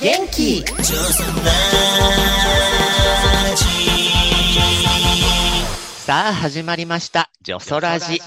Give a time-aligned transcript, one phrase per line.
[0.00, 0.94] 元気ジ
[6.06, 7.30] さあ始まりました。
[7.42, 8.20] ジョソラジ。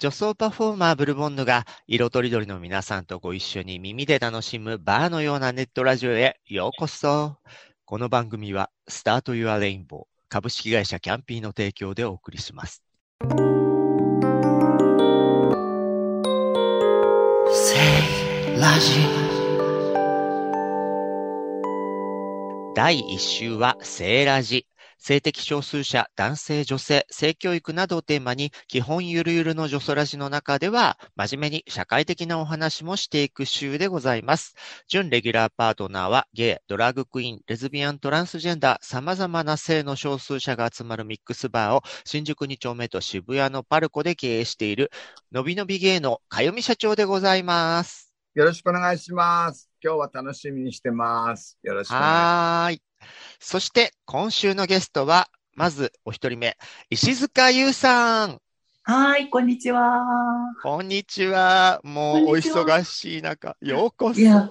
[0.00, 7.36] 女装パフォーマーブルボンヌが色とりどりの皆さんとご一緒に耳で楽しむバーのようなネットラジオへようこそ。
[7.84, 12.84] この番組はスタート Your Rainbow 株式会社キャンピーの提供でお送りします。
[18.56, 18.92] ラジ
[22.76, 24.67] 第1週は性ラジ。
[24.98, 34.54] 性的少数者、男性、女性、性教育などをテーマに、基本ゆるゆるの女装ラジの中では、真面目に社会的なお話もしていく週でございます。
[34.88, 44.90] 準レギュラーパートナーは、ゲイ、ドラッグクイーン、レズビアン、トランスジェンダー、様々な性の少数者が集まるミックスバーを、新宿2丁目と渋谷のパルコで経営している、
[45.32, 48.12] のびのびゲイのかよみ社長でございます。
[48.34, 49.68] よろしくお願いします。
[49.82, 51.58] 今日は楽しみにしてます。
[51.62, 52.87] よろしくお願いしはーい。
[53.40, 56.56] そして、今週のゲストは、まずお一人目、
[56.90, 58.40] 石塚優さん。
[58.82, 60.58] はい、こんにちは。
[60.60, 61.80] こんにちは。
[61.84, 64.22] もうお忙しい中、ようこそい。
[64.24, 64.50] や、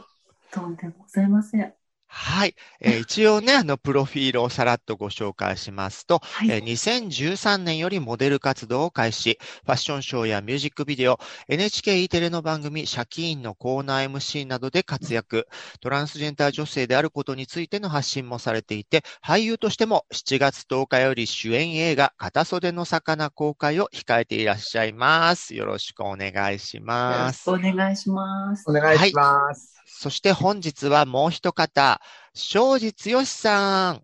[0.51, 1.76] とんでもございません。
[2.19, 2.55] はい。
[2.81, 6.49] えー 一応ね、あの、プロフィールをさらっとご紹介しますと、はい。
[6.49, 15.47] えー2013年よりモデル活動を開始、ファッションショーやミュージックビデオ、NHKE テレの番組、シャキーンのコーナー MC などで活躍、
[15.79, 25.53] トランスジェンダー女性であることについての発信もされていて、俳優としても7月10日より主演映画、片袖の魚公開を控えていらっしゃいます。
[25.53, 27.51] よろしくお願いしよろますしく。
[27.51, 28.63] お願いします。
[28.69, 29.77] お願いします。
[29.85, 32.01] そして本日はもう一方、
[32.37, 34.01] 庄司剛さん。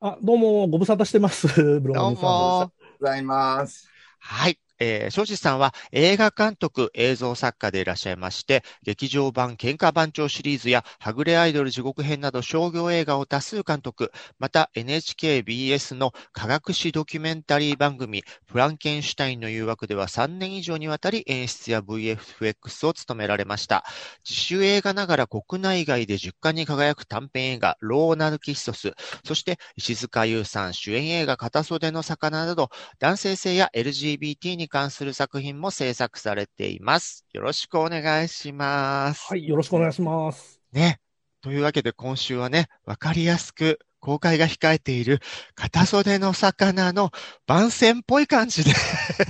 [0.00, 1.46] あ、どうも、ご無沙汰してます。
[1.80, 2.72] ブロどうンさんも。
[2.98, 3.88] ございます。
[4.18, 4.58] はい。
[4.80, 23.84] えー、庄司さんは映画監督、映像作家でいらっしゃいまして、劇場版喧嘩番長シリーズや、はぐれアイドル地獄編など商業映画を多数監督、また NHKBS の科学史ドキュメンタリー番組、フランケンシュタインの誘惑では3年以上にわたり演出や VFX を務められました。
[24.28, 28.92] 自主映画ながら国内外で10冠に輝く短編映画、ローナルキッソス、
[29.24, 37.24] そして石塚優さん主演映画、片袖の魚など、男性性や LGBT に関する作品も制作されています。
[37.32, 39.26] よろしくお願いします。
[39.28, 40.60] はい、よろしくお願いします。
[40.72, 41.00] ね。
[41.40, 45.20] というわけで今週はね、わかりやすく公開が控えている
[45.54, 47.10] 片袖の魚の
[47.46, 48.72] 番宣っぽい感じで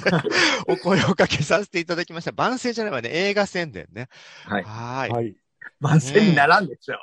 [0.69, 2.33] お声をかけさせていただきました。
[2.33, 4.09] 番宣じゃないわね、映画宣伝ね。
[4.45, 5.48] はいはーい。
[5.81, 5.93] はい。
[5.93, 6.97] 番宣にならんでしょ。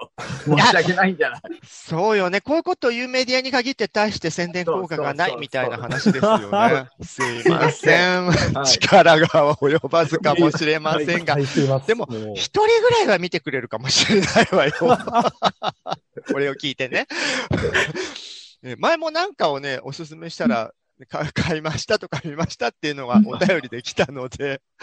[0.43, 2.41] 申し訳ないんじゃないそうよね。
[2.41, 6.87] こういうことを言うメディアに限って対して宣伝効果がないみたいな話ですよね。
[7.03, 8.25] すいません。
[8.27, 14.73] はい力が及ばずかもしれませんがでもう一人ぐらいは見てくれるかもしれないわよ。
[16.31, 17.07] これを聞いてね。
[18.61, 20.71] ね 前もなんかをね、おすすめしたら、
[21.09, 24.61] か買いましたとか見ましたっていうのがお便りできたので、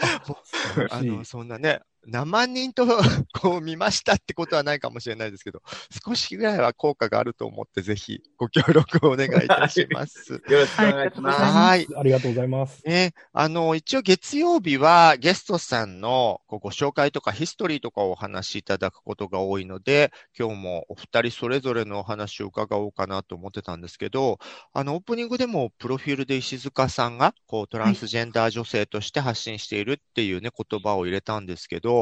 [0.91, 2.85] あの、そんなね、何万人と
[3.39, 5.61] こう見ましたってことはないかもしれないですけど、
[6.05, 10.33] 少しぐらいは効果があると思って、ぜひご協力をお願いいたします。
[10.33, 11.41] よろしくお願いします。
[11.41, 11.87] はい。
[11.95, 12.81] ありがとうございます。
[12.85, 24.39] ね、あの、一応月曜日はゲストさんのこうご紹介とかヒストリーとかをお話しいただくことが多いので、今日もお二人それぞれのお話を伺おうかなと思ってたんですけど、
[24.73, 31.92] あの、オープニングでもプロフィールで石塚さんが、こう、トランスジェンダー女性として発信しているっていうね、言葉を入れたんですけど、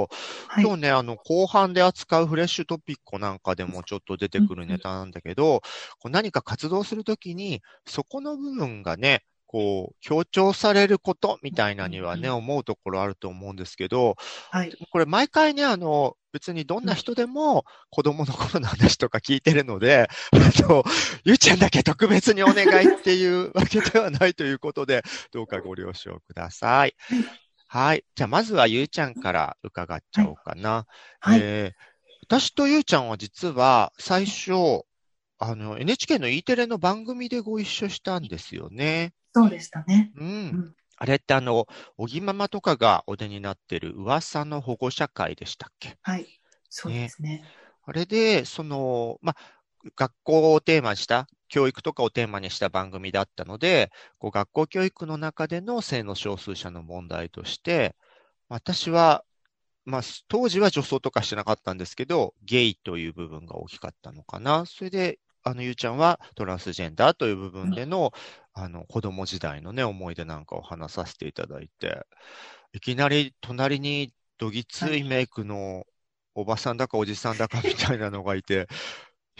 [0.47, 0.63] はい。
[0.63, 5.61] 今日ね、あの、後半で扱うフレッシュトピックなんかでもちょっと出てくるネタなんだけど、
[5.99, 14.15] こう何か活動するときに、そこの部分がね、こう、強調されることみたいなにはね、うん思うところあると思うんですけど、
[14.49, 14.73] はい。
[14.91, 20.37] これ毎回ね、あの、別にどんな人でも子供の頃の話とか聞いてるので、あ
[20.69, 20.83] の、
[21.25, 26.95] ゆうちゃんだけ特別にお願いっていうわけではないということで、どうかご了承ください。
[27.73, 28.03] はい。
[28.15, 30.85] じゃあ、まずはゆうちゃんから伺っちゃおうかな。
[31.21, 31.39] はい。
[31.39, 31.81] えー
[32.23, 34.83] 私とゆうちゃんは実は最初、
[35.39, 39.13] あの、NHK の E テレの番組でご一緒したんですよね。
[39.33, 40.11] そうでしたね。
[40.15, 40.19] う。
[40.21, 40.75] うんん。
[40.97, 41.65] あれってあの、
[41.97, 45.97] おぎママとかがお出になってる噂の保護者会でしたっけ？
[46.01, 46.27] はい。
[46.69, 47.43] そうですね。
[47.83, 49.35] あれで、その、ま、
[49.95, 57.95] 学校をテーマにした、教育とかをテーマにした番組だったので、こう学校教育の中での性の少数者の問題として、
[58.49, 59.23] 私は
[59.85, 64.65] まあ、当時は女装とかしてなかったんですけど、ゲイという部分が大きかったのかな。
[64.65, 68.11] それで、あの、ゆうちゃんはトランスジェンダーという部分での、
[68.53, 72.05] あの、子供時代のね、思い出なんかを話させていただいて、
[72.73, 75.85] いきなり隣にどぎついメイクの
[76.35, 78.67] おばさんだかおじさんだかみたいなのがいて、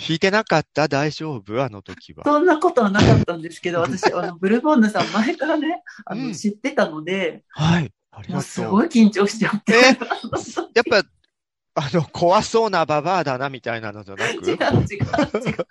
[0.02, 0.88] 弾いてなかった？
[0.88, 1.64] 大丈夫？
[1.64, 2.24] あの時は。
[2.26, 7.92] そんなことはなかったんですけど、 私、あの、ブルボンヌさん前からね、あの、うん知ってたので、はい。
[8.12, 8.42] ありがとう。
[8.42, 9.74] すごい緊張しちゃって。
[9.74, 9.78] え？
[9.86, 9.96] やっ
[10.90, 11.04] ぱ、
[11.76, 14.34] あの、怖そうなババアだなみたいなのじゃなく？
[14.34, 14.58] 違う違う違
[15.52, 15.68] う。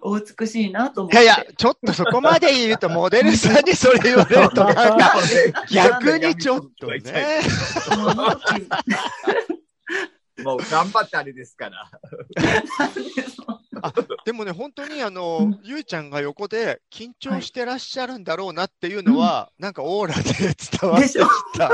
[0.00, 1.16] お美しいなと思って。
[1.20, 5.14] いやいや、ちょっとそこまで言うと、モデルさんにそれ言われると、なんか、
[5.72, 7.40] 逆にちょっとね。
[10.46, 11.90] もう頑張ってあれですから。
[14.24, 20.22] でもね、本当にあうのん、ゆうちゃんが横で緊張してらっしゃるんだろうなっていうのは、なんかオーラで
[20.80, 21.14] 伝わってき
[21.58, 21.68] た。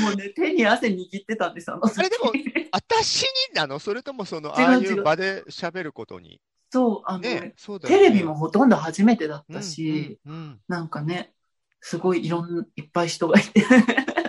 [0.00, 2.32] もうね、手に汗握ってたんです、あれでも
[2.72, 3.78] 私になの？
[3.78, 6.40] それともその、ああい違うう場で喋ることに？
[6.70, 8.00] そう、あの、ね、そうだよね。
[8.04, 11.32] テレビもほとんど初めてだっうんたし、うんうんなんかね、
[11.80, 13.62] すごいいろんいっぱい人がいて、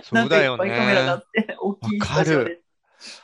[0.04, 1.22] そうだよなんかいっぱいカメラがあね。
[1.22, 2.62] って、大きいスタジオで。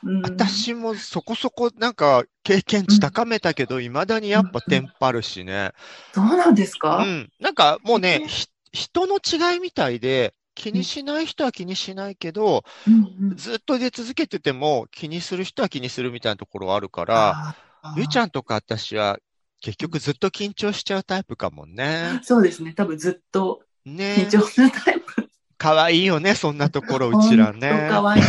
[0.04, 5.72] うん、私もそこそこなんか経験値高めたけど、いまだにやっぱテンパるしね。
[6.14, 7.30] そうなんですうか、ん。
[7.40, 17.56] なんかもうね、ひ人の違いみたいで、気にしない人は気にしないけど、うんうん、ずっと出続けてても気にする人は気にするみたいなところはあるから、
[17.98, 19.20] ゆうちゃんとか私は
[19.62, 22.20] 結局ずっと緊張しちゃうタイプかもね。
[22.24, 25.30] そうですね、多分ずっとね緊張するタイプ。
[25.58, 27.88] かわいいよね、そんなところ、うちらね。
[27.90, 28.24] かわい い。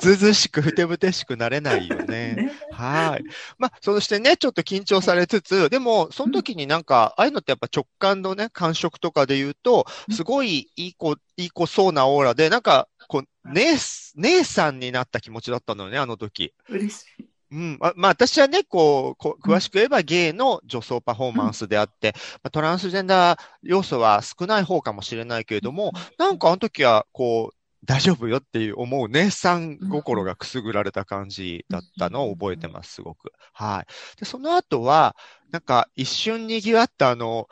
[0.00, 2.34] ずずうしくふてぶてしくなれないよね。
[2.34, 3.24] ねはい。
[3.58, 13.76] まあ、そしてね、ちょっと緊張されつつ、でも、その時になんか、ああいうのってやっぱ直感のね、感触とかで言うと、すごいいい子、いい子そうなオーラで、なんか、こう、姉、
[14.16, 16.52] 姉さんになった気持ちだったのよね、あの時。
[16.68, 17.37] 嬉しい。
[17.50, 17.78] うん。
[17.80, 33.32] あまあ、私はね、こう、こう詳しく言えばゲイの女装パフォーマンスであって、まあ、トランスジェンダー要素は少ない方かもしれないけれども、なんかあの時は、こう、大丈夫よっていう思う姉さん心がくすぐられた感じだったのを覚えてます、すごく。
[33.52, 34.18] はい。
[34.18, 35.16] で、その後は、
[35.50, 37.48] なんか一瞬賑わったあの、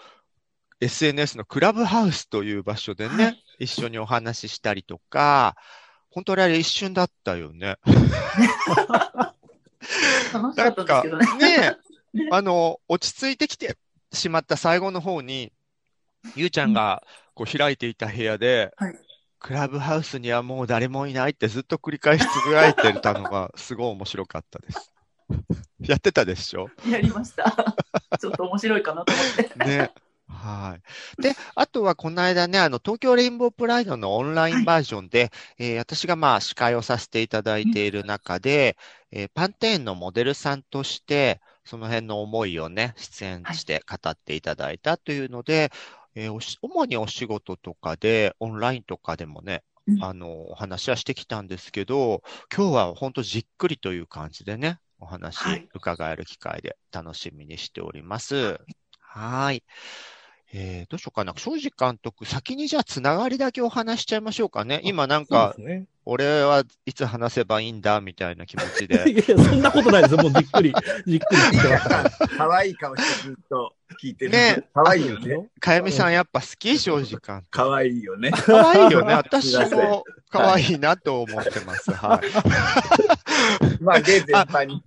[0.80, 5.56] SNS のクラブハウスという場所でね、はい一緒にお話ししたりとか、
[6.10, 7.76] 本当にあれ一瞬だったよね。
[10.32, 11.56] 楽しかなんかったんですけどね。
[11.58, 11.78] ね
[12.14, 13.76] え、あの、落ち着いてきて
[14.12, 15.52] しまった最後の方に、
[16.34, 17.02] ゆうちゃんが
[17.34, 18.98] こう開いていた部屋で、はい
[19.38, 24.92] クラブハウスにはもう誰もいないってずっと繰り返しつぶやいてたのがすごい面白かったです。
[25.78, 26.68] やってたでしょ？
[26.88, 27.76] やりました。
[28.18, 29.64] ちょっと面白いかなと思って。
[29.64, 29.92] ね。
[30.28, 30.76] は
[31.18, 31.22] い。
[31.22, 38.76] で、あとはこの間ね、あの、東京レインボープライドのオンラインバージョンで、えー私がまあ司会をさせていただいている中で、
[39.12, 45.70] えーパンテーンのモデルさんとして、その辺の思いをね、出演して語っていただいたというので、
[46.16, 52.22] えーおし主にお仕事とかで、オンラインとかでもね、うんあの、お話はしてきたんですけど、
[52.54, 58.58] 今日は本当じっくりという感じでね、お話はい伺える機会で楽しみにしております。
[59.00, 59.62] はい。
[60.52, 61.32] えー、どうしようかな。
[61.36, 64.80] 庄司監督、先にじゃあつながりだけお話しちゃいましょうかね。
[64.84, 65.86] 今なんかね。
[66.08, 69.10] 俺はいつ話せばいいんだみたいな気持ち いやで。
[69.10, 70.22] いや、そんなことないですよ。
[70.22, 70.72] もうじっくり、
[71.04, 72.10] じっくり聞いてまから。
[72.38, 74.30] 可愛い顔してずっと聞いてる。
[74.30, 75.48] ね可愛いよね。
[75.58, 76.78] かやみさんやっぱ好き？
[76.78, 77.44] 庄司監督。
[77.50, 78.30] 可愛いよね。
[78.30, 79.14] 可愛いよね。
[79.18, 81.90] 私も可愛いなと思ってます。
[81.92, 83.82] はい。
[83.82, 84.80] まあ、ゲイ全般に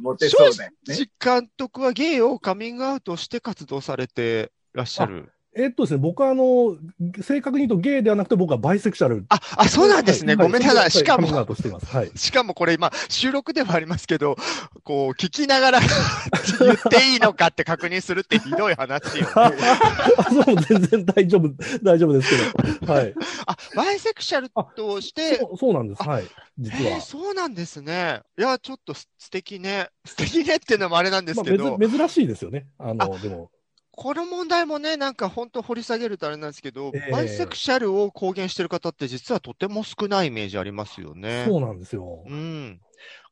[0.00, 1.10] モテそうだよね。
[1.18, 5.32] 監督はゲイをカミングアウトして活動されてらっしゃる。
[5.54, 6.78] えっとですね、僕はあの、
[7.22, 9.26] 正確に言うとゲイではなくて僕はバイセクシャル。
[9.28, 10.34] あ、あ、そうなんですね。
[10.34, 10.90] はいごめんなさい。
[10.90, 11.28] しかも。
[11.28, 12.10] はい。
[12.18, 14.36] しかもこれ今、収録ではありますけど、
[14.82, 15.80] こう、聞きながら
[16.58, 19.30] 言っていいのかって確認するってひどい話よね。
[19.34, 19.52] あ、
[20.32, 21.50] そう、全然大丈夫、
[21.82, 22.92] 大丈夫ですけど。
[22.92, 23.14] はい。
[23.46, 26.02] あ、バイセクシャルとして、そうそうなんです。
[26.02, 26.24] はい。
[26.58, 27.00] 実えーは。
[27.02, 28.22] そうなんですね。
[28.38, 29.88] いや、ちょっとす素敵ね。
[30.06, 32.66] 素敵ねっていうのもあれなんですまあ、けど、珍珍しいですよね。
[32.78, 33.50] あの、でも。
[33.94, 41.44] この問題もね、なんか本当掘り下げるとあれなんですけど、ええバイセクシャルを公言してる方って実はとても少ないイメージありますよね。
[41.46, 42.24] そうなんですよ。
[42.26, 42.80] うん。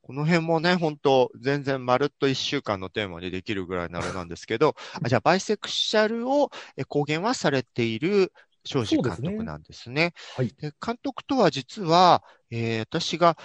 [0.03, 8.33] この辺もね、本当全然まるっと一週間のテーマにできるぐらいのあれなんですけど、 あじゃあ、バイセクシャルをえ公言はされている
[8.65, 10.13] 庄司監督なんですね。
[10.37, 10.55] はい。
[10.59, 13.37] で監督とは実は、えー私が、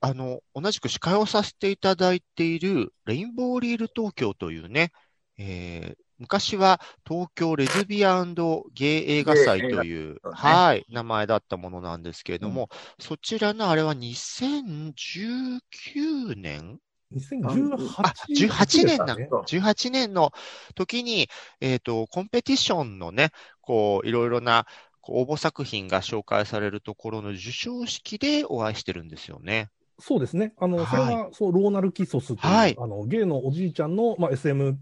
[0.00, 4.92] あの、同じく司会をさせていただいている、レインボーリール東京というね、
[5.38, 8.34] えー昔は東京レズビアン
[8.72, 16.78] ゲイ映画祭という、はい、名前だったものなんですけれども、そちらのあれは2019年
[17.14, 19.28] 2018あ、18年なね。
[19.30, 20.32] そう18年の
[20.74, 21.28] 時に、
[21.60, 24.64] えっ、と、コンペティションのね、こう、いろいろな、
[25.06, 29.68] 応募作品が紹介されるところの授賞式でお会いしてるんですよね。
[29.98, 30.54] そうですね。
[30.56, 34.78] あの、はいそれは、そう、ローナル・キソスという、はいあの、ゲイのおじいちゃんの、まあ、SM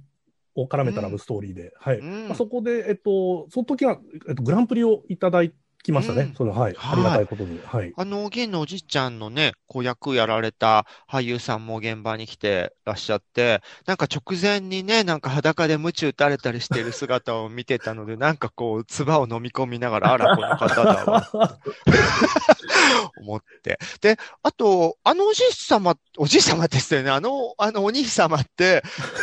[0.54, 1.98] を絡めたラブストーリーで、はい。
[1.98, 2.28] うん。
[2.28, 5.42] まあ、そこで、えっと、その時は、えっと、グランプリをいただ
[5.82, 6.22] きましたね。
[6.22, 6.60] うんそれはい。
[6.60, 7.58] はいありがたいことに。
[7.64, 7.92] はい。
[7.96, 21.28] あの、ゲイのおじいちゃんのね、こう役やられた俳優さんも現場に来てらっしゃって、なんか直前にね、なんか裸で鞭打たれたりしている姿を見てたので、なんかこう、唾を飲み込みながら、あら、この方だわ、
[23.18, 23.78] 思って。
[24.00, 27.10] で、あと、あのおじい様、おじい様ですよね。
[27.10, 28.82] あの、あのお兄様って、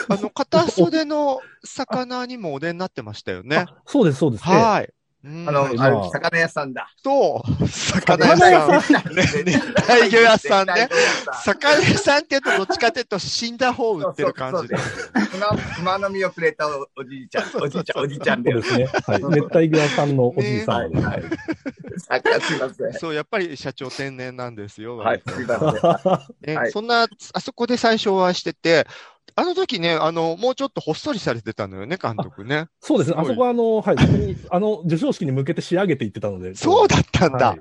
[0.09, 3.57] あの、片 袖の魚にもお出になってましたよね。
[3.57, 4.43] あそうです、そうです。
[4.43, 4.93] はい。
[5.21, 6.89] うんあの、魚屋さんだ。
[7.03, 9.13] そう、魚屋さん。
[9.13, 10.87] ね、熱 帯魚屋さんね。
[11.43, 14.77] 魚屋さんって言うと、どっちかというと死んだ方を売ってる感じで。
[15.75, 18.85] 熊の実をくれたおおじいちゃん、おじいちゃん、おじいちゃんですね。
[18.85, 19.23] はい。
[19.25, 22.93] 熱帯魚屋さんのおじいさんすいません。
[22.93, 24.99] そう、やっぱり社長天然なんですよ。
[24.99, 25.21] はい、
[26.71, 28.87] そんな、あそこで最初お会いしてて、
[29.35, 32.67] あの時ね、あの、もうちょっとほっそりされてたのよね、監督ね。
[32.81, 33.15] そうですね。
[33.17, 33.95] あそこは、あの、はい。
[34.49, 36.55] あの、授賞式に向けて仕上げていってたので。
[36.55, 37.49] そうだったんだ。
[37.49, 37.59] はい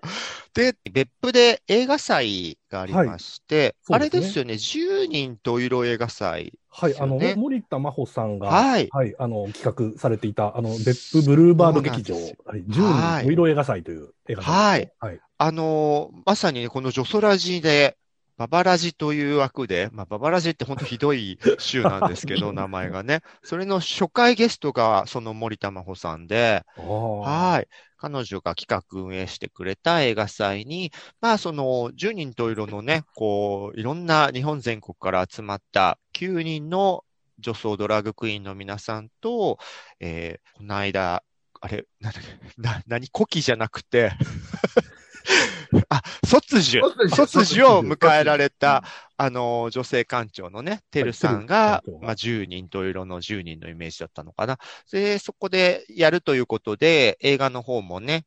[0.54, 6.52] で、別府で映画祭がありまして、あはいねれですよね、10人と色映画祭。
[6.68, 6.98] はい。
[6.98, 8.88] あの、森田真帆さんが、はい。
[8.90, 12.20] はい、あの、企画されていた、あの、別府ブルーバード劇場、は
[12.56, 14.92] い、10はい人お色映画祭という映画祭はい。
[14.98, 15.20] はい。
[15.38, 17.96] あのーまさにね、このジョソラジで、
[18.38, 23.23] ババラジという枠で、まあ、ババラジって本当ひどい週なんですけど、 名前がね。
[23.42, 26.62] それの初回ゲストがその森田真帆さんで。
[26.76, 27.68] はい。
[27.97, 37.04] 彼女が企画運営してくれた映画祭に、まあその10人と色のね、こう、いろんな日本全国から集まった9人の
[37.40, 39.59] 女装ドラッグクイーンの皆さんと、
[39.99, 41.25] えーこの間、
[41.61, 44.12] あれ、なんだっけ、な、何、古希じゃなくて、
[45.88, 46.80] あ、卒樹、
[47.14, 48.85] 卒樹を迎えられた、
[49.16, 54.58] あの、女性館長のね、てるさんがまあ、10人と色の10人のイメージだったのかな。
[54.90, 58.25] で、そこでやるということで、映画の方もね、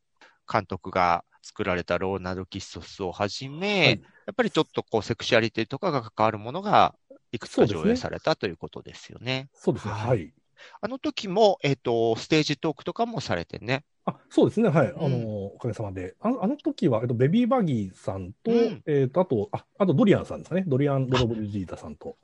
[0.51, 6.96] 監督が作られたローナル・キッソスをはじめ、はいやっぱりちょっとこう、セクシュアリティとかが関わるものが、
[7.31, 9.50] いくつか上映されたということですよね。
[9.53, 9.93] そうですね。
[9.93, 10.34] はいはい。
[10.79, 13.84] あの時も、えっ、と、ステージトークとかもされてね。
[14.05, 14.70] あ、そうですね。
[14.70, 14.91] はい。
[14.91, 16.15] うんあの、おかげさまで。
[16.20, 20.63] あのあの時は、えっと、ベビーバギーさんと、うんえっと、あと、あ、あとドリアンさんですね。
[20.67, 22.17] ドリアン・ロドブルジータさんと。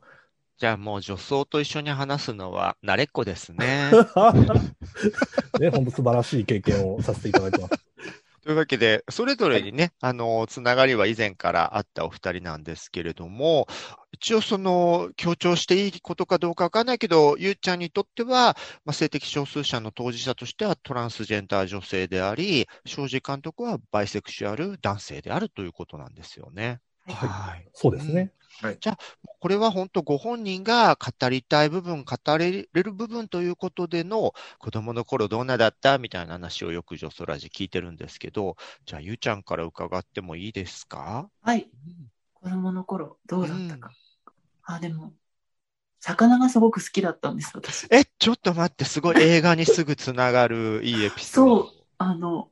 [0.57, 3.91] じゃあもう女装と一緒に話すのは慣れっこですね。
[5.59, 7.86] ね、本当素晴らしい経験をさせていただいてます。
[8.47, 13.67] というわけで、それぞれにね、あの、つながりは以前からあったお二人なんですけれども、
[14.13, 26.79] 一応その、強調していいことかどうかわかんないけど、ゆうちゃんにとっては、まあ、性的少数者の当事者としてはトランスジェンダー女性であり、庄司監督はバイセクシュアル男性であるということなんですよね。
[27.05, 27.69] はい。
[27.73, 28.31] そうですね。
[29.39, 35.97] これは本当ご本人が語りたい部分、語れる部分ということでの子供の頃どんなだった？
[35.97, 41.29] みたいな話をよくジョソラジ聞いてるんですけど、じゃあゆうちゃんから伺ってもいいですか？
[41.41, 41.69] はい。
[42.33, 43.91] 子供の頃、どうだったか。
[44.63, 45.13] あ、でも、
[45.99, 47.87] 魚がすごく好きだったんです、私。
[47.91, 51.55] え、ちょっと待って、すごい映画にすぐつながるいいエピソード。
[51.63, 52.51] そう、あの、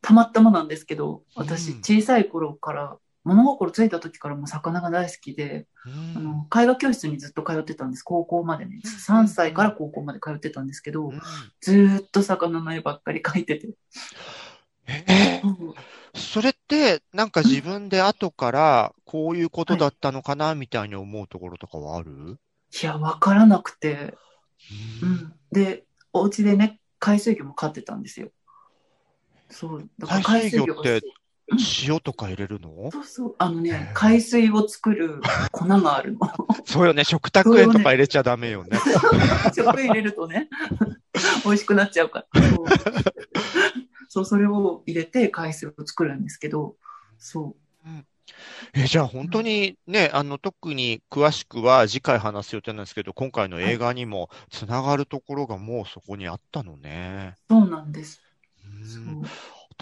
[0.00, 8.02] たまたまなんですけど、私、うん小さい頃から、物心ついた時からもう魚が大好きで、うんあの、絵画教室にずっと通ってたんです。
[8.02, 8.80] 高校までね。
[8.82, 11.20] 3歳から高校まで通ってたんですけど、うん
[11.60, 13.68] ずーっと魚の絵ばっかり描いてて。
[14.86, 15.40] え？
[15.44, 15.74] うん
[16.12, 22.38] それって、なんか自分で後からこういうことだったのかなみたいに思うところとかはある？
[22.82, 24.14] いや、わからなくて、
[25.02, 25.32] ううんん。
[25.52, 28.30] で、お家でね、海水魚も飼ってたんですよ。
[29.50, 29.88] そう。
[29.98, 31.06] だから海水魚ってが
[31.86, 32.90] 塩とか入れるの？
[32.90, 33.34] そうそう。
[33.38, 35.20] あのね、海水を作る
[35.52, 36.20] 粉があるの。
[36.64, 37.04] そうよね。
[37.04, 38.78] 食卓塩とか入れちゃダメよね。
[39.54, 40.48] 食入れるとね、
[41.44, 42.42] 美味しくなっちゃうから。
[42.42, 42.66] そう
[44.08, 46.76] そう、それを入れて海水を作るんですけど、
[47.18, 47.54] そ
[48.74, 57.34] え、じゃあ本当にね、あの、特に詳しくは次回話す予定なんですけど、今回の映画にもつながるところがもうそこにあったのね。
[57.50, 58.20] う、そうなんです。
[58.64, 59.22] うん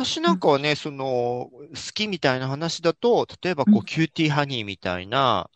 [0.07, 1.51] 私なんかはね、その、好
[1.95, 5.51] きみたいな話だと、例えばこうんう、キューティーハニーみたいな、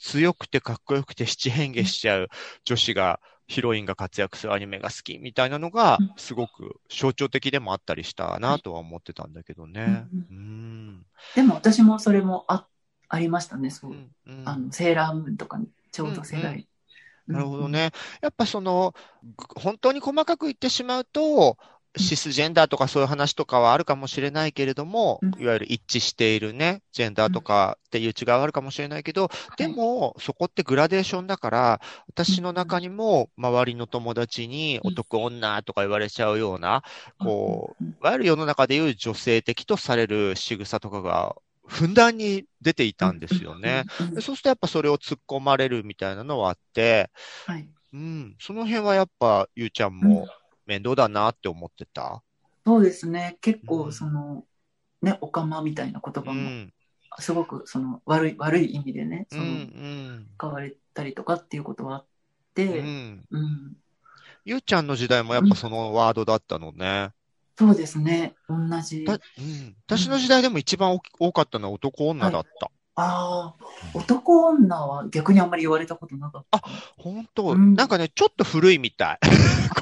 [0.00, 2.28] 強くてかっこよくて七変化しちゃう
[2.64, 10.06] 女子が、ヒロインが活躍するアニメが好きみたいなのがうん、すごく象徴的でもあったりしたなとは思ってたんだけどね。
[10.14, 11.06] ううん。
[11.34, 12.66] でも私もそれもあ
[13.08, 13.94] ありましたね、そうう。
[13.94, 16.66] んうんあの、セーラームーンとかにちょうど世代。
[17.26, 17.90] なるほどね。
[18.20, 18.94] やっぱその、
[19.36, 21.58] ぐ本当に細かく言ってしまうと、
[21.96, 36.82] シスジェンダーとかそういう話とかはあるかもしれないけれどもうん、いわゆる一致しているね、ジェンダーとかっていう違いはあるかもしれないけど、でも、そこってグラデーションだから、私の中にも周りの友達にうん男女とか言われちゃうような、
[37.18, 41.36] こう、うんいわゆる世の中でいう女性的とされる仕草とかが、
[41.66, 43.84] ふんだんに出ていたんですよね。。
[44.20, 47.10] そうするとやっぱそれを突っ込まれるみたいなのはあって、
[47.46, 47.66] はい。
[47.94, 50.26] うん、その辺はやっぱ、ゆうちゃんも
[50.66, 52.22] 面倒だなって思ってた？
[52.66, 53.36] そうですね。
[53.40, 54.44] 結うん構、その、
[55.02, 56.72] ね、おかまみたいな言う葉も、ん、
[57.18, 62.06] すごく、その、悪い、悪い意味でね、うん、そうの、ん、使われたりとかっていうことはあっう
[62.54, 63.24] て、ん。
[63.30, 63.76] うん。
[64.46, 67.10] ゆうちゃんの時代もやっぱそのワードだったのね。
[67.58, 68.34] そうですね。
[68.48, 69.04] 同じ。
[69.04, 72.70] だうん、私の時代でも一番多かったのは男女だった。
[72.96, 73.54] ああ、
[73.94, 76.62] 男女は逆にあんまり言われたことなかった。
[76.98, 79.18] 本当、うんなんかね、ちょっと古いみたい。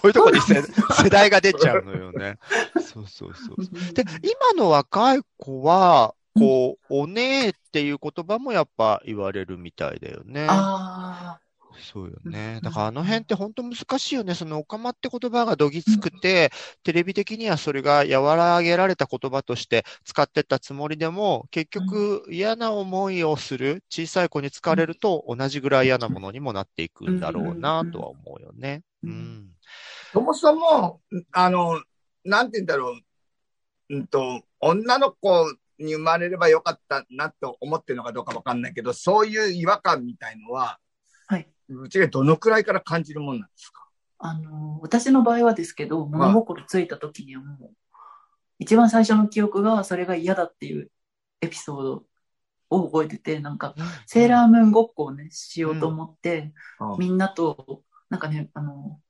[0.02, 0.62] こういうところに世
[1.04, 2.38] 世代が出ちゃうのよね。
[2.82, 3.94] そうそうそう。
[3.94, 10.48] で、今の若い子は、こう、おねえっていう言葉もやっぱ言われるみたいだよね。
[10.50, 11.38] あ
[11.78, 12.54] そうよね。
[12.56, 14.34] うんだからあの辺って本当難しいよね。
[14.34, 16.50] そのオカマって言葉がどぎつくて、
[16.82, 28.82] テレビ的にはそれが和らげられた言葉として使ってったつもりでも、結局嫌な思いをする小さい子に使れると同じぐらい嫌なものにもなっていくんだろうなとは思うよね。
[29.02, 29.48] ううんん。
[30.12, 31.00] そもそも、
[31.32, 31.82] あの、
[32.24, 32.92] なんて言うんだろ
[33.90, 40.78] う、うんと、女の子に生まれればよかったなと思ってるのかどうかわかんないけど、そういう違和感みたいのは、
[41.28, 41.48] あ、はい。
[41.68, 43.88] うちがどのくらいから感じるもんなんですか？
[44.18, 47.70] あの、私の場合はですけど、物心ついた時にはもう、
[48.58, 50.90] 一番最初の記憶がそれが嫌だっていう
[51.40, 52.04] エピソード
[52.70, 53.74] を覚えてて、なんか、
[54.06, 56.52] セーラームーンごっこをね、しようと思って、
[56.98, 59.00] みんなと、なんかね、あの、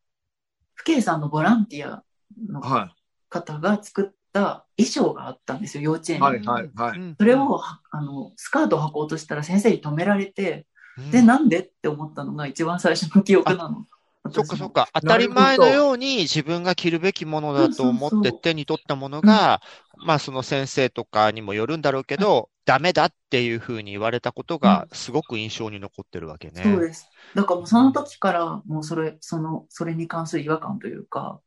[0.85, 2.03] 父兄さんのボランティア
[2.49, 2.95] のは
[3.29, 6.19] 方が作った衣装があったんですよ、幼稚園い。
[6.19, 6.23] に。
[6.23, 6.99] はい、はい、はい。
[6.99, 10.67] うんそれを、はあの、スカートを履こうとしたら先生に止められて、
[10.99, 13.87] うんで、なんでって思ったのが一番最初の記憶なの。
[14.31, 14.89] そっかそっか。
[14.95, 19.61] 当たり前のように自分が着るべきものだと思って手に取ったものが、
[20.05, 26.63] まあその先生とかにもよるんだろうけど、ダメだっていうふうに言われたことがすごく印象に残ってるわけね。
[26.63, 27.09] そうです。
[27.35, 31.41] だからもうその時から、もうそれ、その、それに関する違和感というか、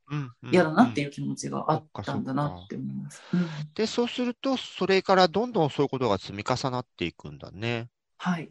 [0.52, 3.22] 嫌だなってうんいう気持ちがあったんだなって思います。
[3.34, 7.88] うんで、そうすると、それからどんどんそういうことが積み重なっていくんだね。
[8.18, 8.50] はい。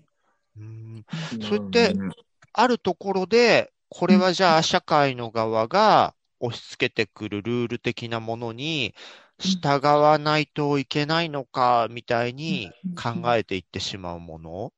[0.57, 1.05] うん
[1.43, 1.95] それって
[2.53, 8.95] あるところで、これはじゃあ社会の側が押し付けてくるルール的なものに
[9.39, 14.74] 従わないといけないのかみたいに考えていってしまうもの。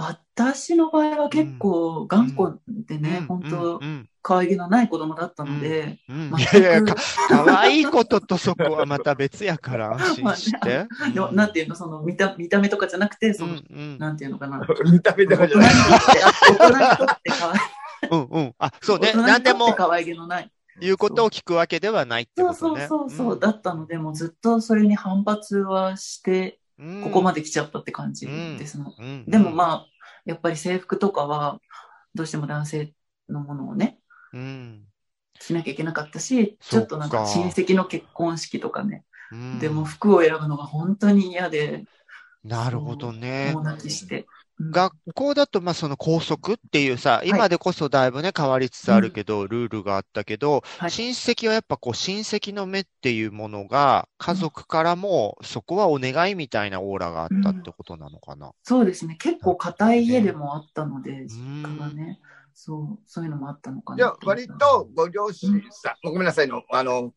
[0.00, 6.96] 私の場合は結構頑固でね、うん本当うん可愛げのない子供だったので、いやいや、か、
[7.28, 10.86] かわいいこととそこはまた別やから安心して。
[11.14, 13.56] でもなんていうの、その見た見た目とかじゃなくて、その、
[13.98, 14.60] なんていうのかな。
[14.92, 15.70] 見た目とかじゃない。
[15.70, 17.60] とって、大人にとって可愛い。
[18.10, 18.54] うんうん。
[18.58, 19.12] あ、そうね。
[19.14, 20.50] 何でも可愛げのない。
[20.78, 22.86] 言うことを聞くわけではないってそうことね。
[22.86, 26.67] そうそうそう、んだったので、もうずっとそれに反発はして、うん
[27.04, 28.94] ここまで来ちゃったって感じですの。
[28.98, 29.86] うんでもまあ、
[30.24, 31.60] やっぱり制服とかは、
[32.14, 32.92] どうしても男性
[33.28, 33.98] のものをね、
[34.32, 34.84] うん
[35.40, 41.84] しなきゃいけなかったし、ちょっとなんか親戚の結婚式とかね、うんでも服を選ぶのが本当に嫌で、
[42.44, 43.62] なるほどねもう。
[43.62, 44.26] 泣きして。
[44.60, 50.90] うん学校だと、まあ、その校則っていうさ、今でこそだいぶね、変わりつつあるけど、ルールがあったけど、はい。
[50.90, 58.52] 親戚はやっぱこう、親戚の目っていうものが、家族からも、そこはお願いみたいなオーラがあったってことなのかな。
[58.64, 61.28] そうですね、結構硬い家でもあったので、ん。
[61.28, 62.20] 実家がね、
[62.52, 63.98] そう、そういうのもあったのかな。
[63.98, 67.14] いや、割とご両親さん、ごめんなさいの、あの、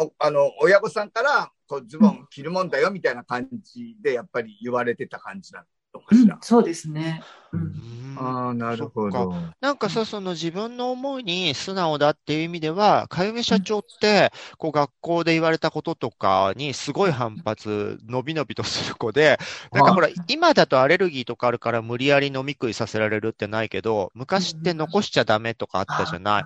[0.00, 5.66] おあの親御さんからこうズボン着るもんだよみたいな感じで、やっぱり言われてた感じなの
[6.00, 7.22] かうんしら。、そうですね。
[7.52, 9.32] うんうんああ、なるほど。
[9.60, 19.38] なんかさ、その自分の思いに素直だっていう意味では、かゆみ社長って、こう学校で言われたこととかにすごい反発、のびのびとする子で、
[19.72, 26.44] なんかほら、今だとアレルギーとかあるから無理やり飲み食いさせられるってないけど、昔って残しちゃダメとかあったじゃない。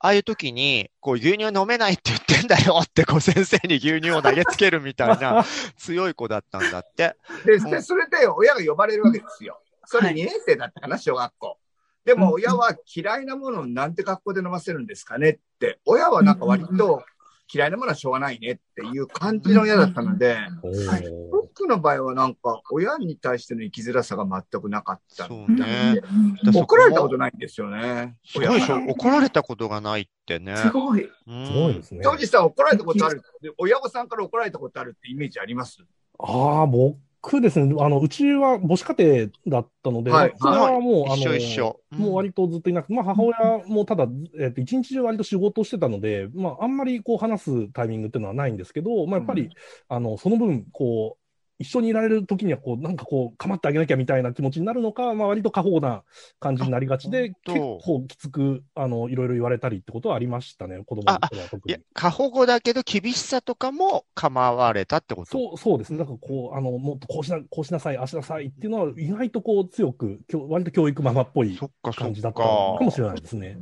[0.00, 5.44] ああいう時に、こう牛乳飲めないって言ってんだよって、こう先生に牛乳を投げつけるみたいな
[5.76, 7.16] 強い子だったんだって。
[7.44, 9.60] で、でそれで親が呼ばれるわけですよ。
[9.84, 11.58] それはい2年生だったかな、小学校。
[12.04, 17.02] でも親は嫌いなものをなんて学校で飲ませるんですかねって、親はなんか割と
[17.52, 25.64] 嫌いなものはしょうがないねっていう感じの親だったので、おはいー僕の場合はなんか親に対しての生きづらさが全くなかったそうんで。
[25.64, 26.00] ね。
[26.54, 28.16] 怒られたことないんですよね。
[28.24, 30.56] すごいでしょ怒られたことがないってね。
[30.56, 31.10] すごい。
[31.26, 32.02] うんすごいですね。
[32.02, 33.22] ジョージさん怒られたことある
[33.58, 35.78] 親御さんから怒られたことあるってイメージあります？
[36.20, 36.96] ああ、僕
[37.40, 40.34] ですね、あの、うちは母子家庭だったので、はい。
[40.36, 41.80] それはもう、あ一の、緒一緒。
[41.92, 41.98] うん。
[41.98, 44.06] もう割とずっといなくて、まあ母親もただ、
[44.40, 49.50] えっと、一日中割と仕事をしてたので、まああんまりこう話すタイミングっていうのはないんですけど、まあやっぱり、うん。
[49.88, 51.17] あの、その分、こう、
[51.58, 56.04] 一緒にいられる時には、こう、なんかこう、構ってあげなきゃみたいな気持ちになるのか、まあ割と過保護な
[56.38, 65.30] 感じになりがちで、あ結構きつく、あの、いろいろ言われたりってことはありましたね、子供の頃は特に。、いや過保護だけど厳しさとかも構われたってこと？
[65.32, 65.98] そう、そうですね。
[65.98, 71.58] なんかこう、あの、もっとこうしな、こうしなさい、ああしなさいっていうのは、意外とこう、強く、きょ割と教育ママっぽい
[71.96, 72.44] 感じだったか。
[72.78, 73.58] かもしれないですね。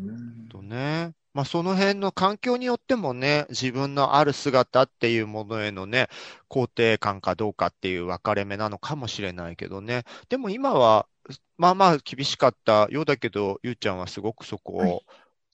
[0.50, 1.12] とね。
[1.36, 6.08] まあその辺の環境によってもね、自分のある姿っていうものへのね、
[6.48, 10.04] 肯定感かどうかっていう分かれ目なのかもしれないけどね。
[10.30, 11.06] でも今は、
[11.58, 15.02] まあまあ厳しかったようだけど、ゆうちゃんはすごくそこはを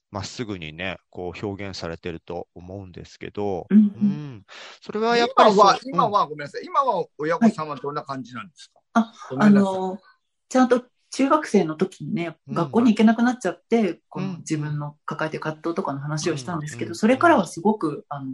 [0.09, 4.45] まっすぐにね、こう表現されてると思うんですけど、うん。
[4.81, 6.61] それはやっぱり今は、今は、ごめんなさい。
[6.63, 9.99] 今は親御さんはどんな感じなんですか、あごめあんなさいの、
[10.47, 12.55] ちゃんと中学生の時にね、うん。
[12.55, 14.27] 学校に行けなくなっちゃって、こうん。
[14.33, 16.89] の自分の抱えてる葛藤とかの話をしたんですけうん。
[16.89, 18.33] ど、それからはすごく、あの、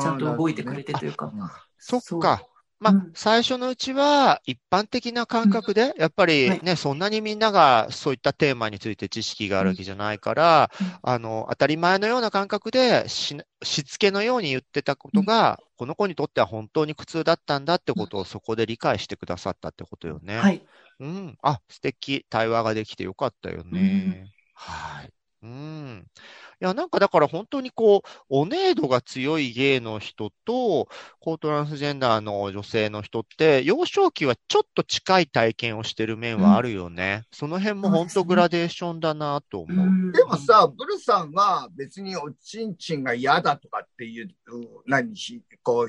[0.00, 1.32] ちゃんと動いてくれてというか、
[1.78, 2.46] そっか。
[2.80, 3.12] まあ、うん。
[3.14, 6.62] 最初のうちは一般的な感覚で、やっぱりはい。
[6.62, 10.92] ね、そんなにみんながそういったテーマについて知識があるわけじゃないから、うん。
[11.02, 20.36] あの、当たり前のような感覚でし、しつけのように言ってたことが、この子にとっては本当に苦痛だったんだってことをそこで理解してくださったってことよね。
[20.36, 20.62] はい。
[21.00, 21.38] うん。
[21.42, 22.26] あ、素敵。
[22.28, 24.32] 対話ができてよかったよね。
[24.54, 25.12] はい。
[25.42, 26.06] うん。
[26.60, 30.88] いや、なんかだから本当にこう、お姉度が強いゲイの人と、
[31.20, 37.22] こうトランスジェンダーの女性の人って、幼少期はちょっと近い体験をしてる面はあるよね。
[37.30, 39.86] その辺も本当グラデーションだなと思う。
[39.86, 44.30] うんでもさ、ブルさんは別におちんちんが嫌だとかっていう、
[44.86, 45.86] 何し、こ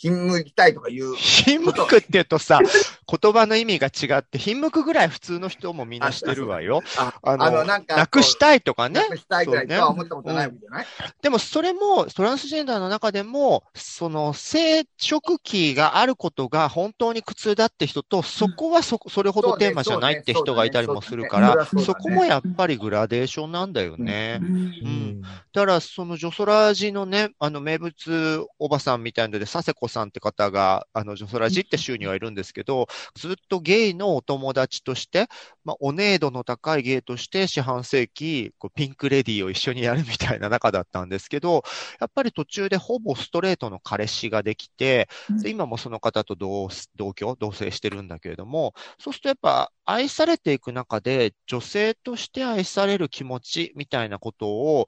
[0.00, 1.14] ひんむきたいとかいう。
[1.14, 2.58] ひんむくって言うとさ、
[3.06, 6.82] 言葉の意味が違って、ひんむくぐらい普通の人もみんなしてるわよ。
[6.96, 8.98] ああのあの、なんか、なくしたいとかね。
[8.98, 9.06] な。
[9.08, 10.86] くしたいぐらいとは思ったことないわけじゃない、
[11.20, 24.38] でもそれもトランスジェンダーの中でも、その生殖期があることが本当に苦痛だって人と、そこはそそれほどテーマじゃないって人がいたりもするから、そこもやっぱりグラデーションなんだよね。
[24.40, 24.44] う。
[24.46, 24.48] ん。
[24.48, 25.20] うん。
[25.20, 35.28] だから、そのジョソラジのね、あの名物おばさんみたいなので、佐世子さんって方が、あの、ジョソラジって州にはいるんですけど、ずっとゲイのお友達として、
[35.64, 41.62] まあ、お姉度の高いゲイとして四半世紀、こうピンクレディーを一緒にやるみたいな仲だったんですけど、
[42.00, 45.08] やっぱり途中でほぼストレートの彼氏ができて、
[45.42, 54.86] で今もその方と同同居、同棲してるんだけれども、そうするとやっぱ愛されていく中で、女性として愛される気持ちみたいなことを、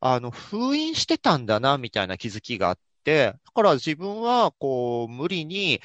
[0.00, 5.80] あの、封印してたんだな、みたいな気づきがあって、だから自分は、こう、無理に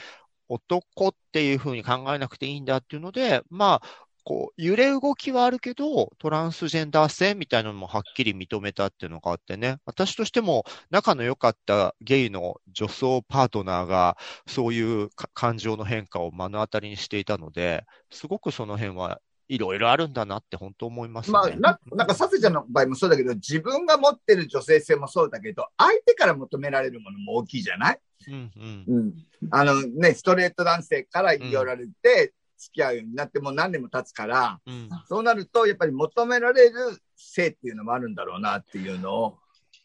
[0.49, 21.33] 男っていうふうに考えなくていいんだっていうので、まあ、こう、揺れ動きはあるけど、トランスジェンダー性みたいなのもはっきり認めたっていうのがあってね、私としても仲の良かったゲイの女装パートナーが、そういう感情の変化を目の当たりにしていたので、すごくその辺はいろいろあるんだなって本当思いますね。
[21.33, 27.99] まあ、ななんか、サセちゃんの場合もそうだけど、自分が持ってる女性性もそうだけど、相手から求められるものも大きいじゃない？
[28.27, 28.85] うんうん。
[28.88, 29.13] うん。
[29.49, 36.75] あのね、ストレート男性から言い寄られて、付き合うようになってもう何年も経つから、うんそうなると、やっぱり求められる
[37.15, 39.39] 性っていうのもあるんだろうなっていうのを。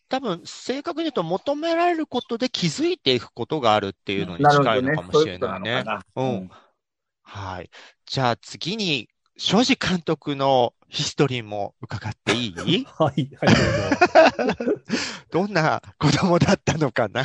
[0.09, 5.03] 多分、正確に言うと求められることで気づいていくことがあるっていうのに近いのか。
[5.03, 5.85] もしれないね。
[6.16, 6.50] うん。
[7.22, 7.70] はい。
[8.05, 12.87] じゃあ次に、庄司監督のヒストリーも伺っていい？
[12.96, 13.54] はい、はい、
[14.57, 14.80] どうぞ。
[15.33, 17.24] どんな子供だったのかな？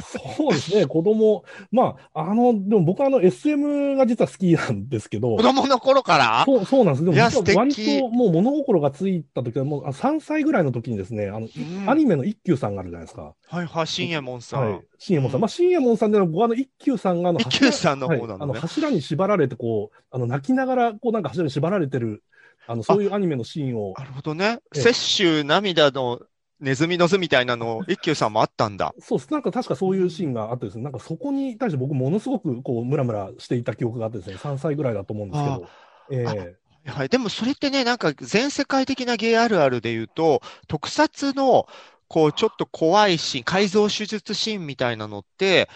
[0.00, 1.44] そうですね、子供。
[1.70, 6.44] まあ、あの、でも僕はあの SM が実は好きなんですけど子、供の頃から？
[6.46, 7.04] そう、そうなんです。
[7.04, 13.34] でも実は割ともう物心がついた時はもうあ3歳ぐらいの時にですね、あの、うんアニメの一休さんがあるじゃないですか。
[13.46, 14.72] はいはい、新右衛門さん。
[14.72, 14.80] はい。
[14.98, 15.40] 新右衛門さん。
[15.42, 22.22] まあ、新右衛門さんでの、僕あの、一休さんがあの、一休さんの方なのねはいあの、柱に縛られて、こう、あの、泣きながら、こう、なんか柱に縛られてる、
[22.66, 24.58] あの、そういうアニメのシーンを、なるほどね。
[24.74, 24.80] ええ。
[24.80, 26.20] 摂取涙の
[26.60, 28.94] ネズミの図みたいなの、一休さんもあったんだ。
[29.00, 29.32] そうです。
[29.32, 35.66] なんか確かそういうシーンがあってですね、なんかそこに対して僕ものすごくこう、ムラムラしていた記憶があってですね、3歳ぐらいだと思うんですけど、
[36.10, 36.90] ええ。
[36.90, 37.08] はい。
[37.08, 41.66] でもそれってね、なんか全世界的なゲイあるあるで言うと、特撮の、
[42.08, 45.68] こう、ちょっと怖いシーン、改造手術シーンみたいなのって、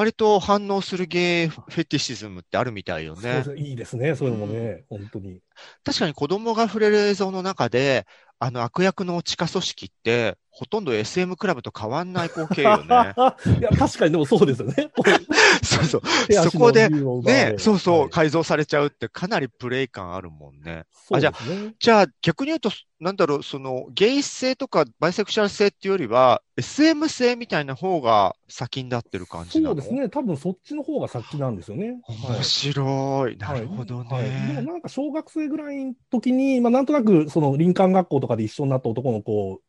[0.00, 3.42] 割と反応するゲイフェティシズムってあるみたいよねそうで。
[3.42, 5.42] すねいいですね、そういうのもね、本当に。
[5.84, 8.06] 確かに子供が触れる映像の中で、
[8.42, 12.84] あの悪役の地下組織って、ほとんど SM クラブと変わんない光景よね。
[13.60, 14.90] いや、確かにでもそうですよね。
[15.62, 16.02] そうそう。
[16.50, 20.84] そこでね、そうそう、はい改造されちゃうってかなりプレイ感あるもんね。
[21.08, 21.74] そうじゃですね。
[21.78, 29.76] じゃあ逆に言うと、なんだろう、そのゲイ性とかバイセクシャル性っていうよりは、SM 性みたいな方が先になってる感じなの？
[29.76, 30.08] そうですね。
[30.08, 32.00] 多分そっちの方が先なんですよね。
[32.06, 33.36] はい面白い。
[33.36, 34.62] なるほどはいはいでもね。
[34.62, 39.62] なんか小学生ぐらいの時に、まあなんとなくその林間学校とかかで一緒になった男の子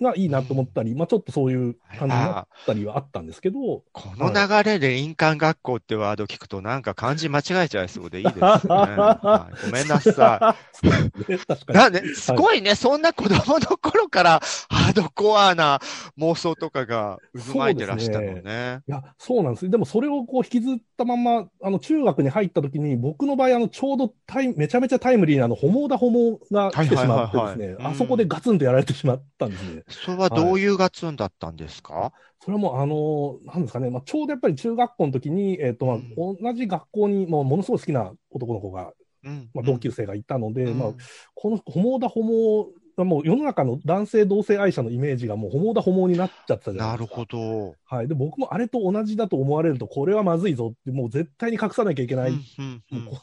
[0.00, 8.42] がいいなと思ったり、まあちょっとそういう感じになったりはあったんですけど、この流れで林間学校ってワード聞くとなんか漢字間違えちゃいそうでいいですね。
[8.72, 11.64] はいごめんなさそうですね確い。
[11.66, 11.78] かに。
[11.78, 15.80] だね、すごいね、そんな子供の頃からハードコアな
[16.18, 18.80] 妄想とかが渦巻いてらしたのそうね。
[18.88, 19.70] いや、そうなんです。
[19.70, 29.81] でもそれをこう引きずったまま、あの中学に入った時に、僕の場合、あのちょうどタイめちゃめちゃタイムリーなあの、ホモーダホモが来てしまってですねはいはいはいはい、あそこでガツンとやられてしまったんですね。
[29.88, 38.92] それはどういうガツンだったんですか、それはもう、あの、なんですかね、まあ、ちょうどやっぱり中学校の時に、えっ、と、まあ、同じ学校に、もうものすごい好きな男の子が、
[39.24, 39.48] うん。
[39.54, 40.78] まあ、同級生がいたので、うん。
[40.78, 40.92] まあ、
[41.34, 47.16] このホモーダホモがもう世の中の男性同性愛者のイメージがもうホモーダホモになっちゃってたじゃなないるですか。
[47.16, 47.76] ほど。
[47.96, 48.08] はい。
[48.08, 52.40] で、僕もあれと同じだと思われると、これはまずいぞって、もう絶対に隠さなきゃいけない。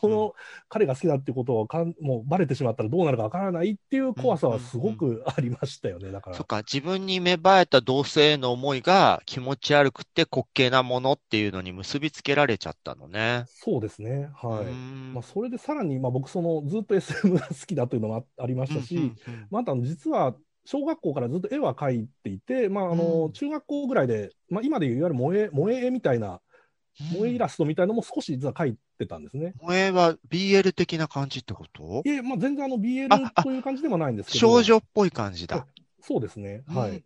[0.01, 0.33] この
[0.67, 6.11] 彼が好きだっていうことをかんもうバレてしまったらどうなるかわからないっていう怖さはすごくありましたよね。
[6.11, 6.45] だからそっ。
[6.45, 13.45] か、自分に芽生えた同性への思いが気持ち悪くて滑稽なものっていうのに結びつけられちゃったのね。
[13.45, 14.29] そうですね。
[14.35, 14.79] はうい。
[14.79, 19.15] んまあ、それでさらに、まあ、僕、その、ずっと SM が好きだというのもあありましたし、
[19.49, 20.35] まあ、あとあの実は、
[20.71, 26.41] 小学校からずっと絵は描いていて、まあ、あの、うん中学校ぐらいで、まあ、今でいういわゆる萌え、萌え絵みたいな、
[27.09, 29.55] 萌えイラストみたいなのも少し実は描いてたんですね。
[29.61, 32.03] 萌えは BL 的な感じってこと？
[32.05, 34.39] いえ、まあ、全然あの、あ BL あという感じではないんですけど。
[34.39, 35.65] 少女っぽい感じだ。
[36.01, 36.61] そうですね。
[36.67, 36.89] はい。
[36.91, 37.03] うん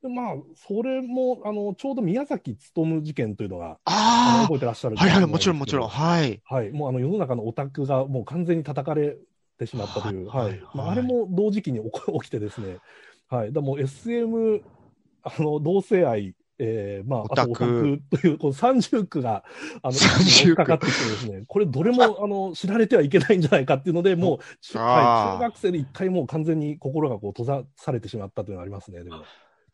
[0.00, 5.88] でまあ、それも、あの、ちょうど宮崎努事件というのが、あのあ覚えてらっしゃるあ、はいはい、もちろんもちろん。
[5.88, 6.40] はい。
[6.44, 9.16] はい、もうあの世の中のオタクがもう完全に叩かれ
[9.58, 10.98] てしまったという、はいはいまあ、はい。
[10.98, 12.78] あれも同時期に起 きてですね、
[13.28, 14.62] はい、だもう SM、
[15.22, 18.00] あの同性愛、えーまあ、あとオタク。
[18.10, 19.44] というこの三重苦が
[19.82, 22.26] あのかかってきてですね、これ、どれもあ。
[22.26, 24.40] の知られてはいけないんじゃないかっていうので、も
[24.74, 29.22] う、はい、中学生で一回もう完全に心がこう閉ざされてしまったというのがありますね、でも。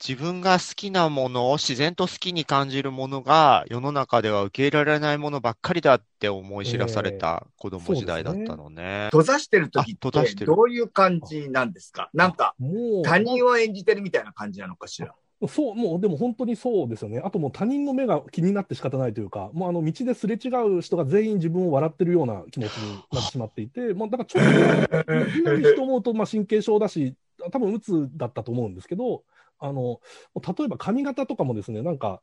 [0.07, 9.09] 自分が好きなものを自然と好きに感じるものが世の中では受け入れられないものばっかりだって思い知らされた子供時代だったのね。
[9.13, 12.11] 閉ざしてる時ってどういう感じなんですか？
[12.13, 15.15] なんかもう他人を演じてるみたいな感じなのかしら？
[15.49, 17.21] そう、もう、でも本当にそうですよね。
[17.25, 27.15] あともう他人の目が気になって仕方ないというか、もうあの道ですれ違う人が全員自分を笑ってるような気持ちになってしまっていて、 もうだからちょっと、今にして思うと、まあ神経症だし、
[27.51, 29.23] 多分鬱だったと思うんですけど、
[29.59, 30.01] あの、
[30.35, 32.23] 例えば髪型とかもですね、なんか、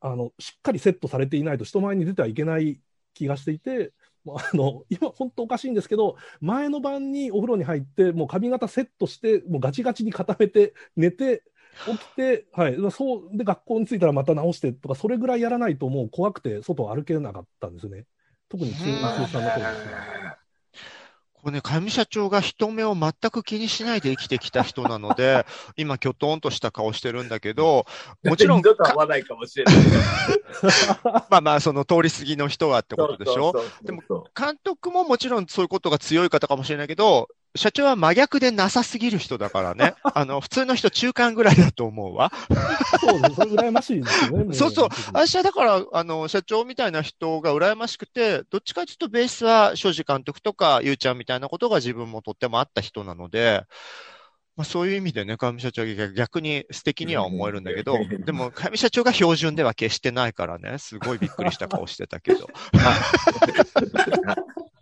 [0.00, 2.80] あの、しっかりセットされていないと人前に出てはいけない
[3.14, 3.92] 気がしていて、
[4.26, 11.42] あの、今本当おかしいんですけど、前の晩にお風呂に入って、もう髪型セットして、もうガチガチに固めて寝て、
[11.86, 18.04] 起きて、はい、そうで学校に着いたらまた直してとか、それぐらいやらないともう怖くて外を歩けなかったんですね。
[18.48, 20.41] 特に中うん中3の頃ですね。
[21.42, 25.44] これね、上社長が人目を全く気にしないで生きてきた人なので、
[25.76, 27.84] 今、きょとんとした顔してるんだけど、
[28.22, 29.74] もちろん二、度と会わないかもしれない。
[31.30, 33.52] まあまあ、その通り過ぎの人はってことでしょ？
[33.82, 34.02] でも
[34.38, 39.94] 監督ももちろんそういうことが強い方かもしれないけど、社長は真逆でなさすぎる人だからね。
[40.14, 42.32] あの、普通の人中間ぐらいだと思うわ。
[43.00, 43.34] そうです。
[43.34, 44.44] それ羨ましいですよね。
[44.44, 53.64] も そうそう私はだから、あの、社長みたいな人が羨ましくて、どっちかというとベースは庄司監督とかゆうちゃんみたいなことが自分もとってもあった人なので、
[54.56, 62.48] まあそういう意味でね、上社長が逆に素敵には思えるんだけど、 でも上社長が標準では決してないからね、すごいびっくりした顔してたけど。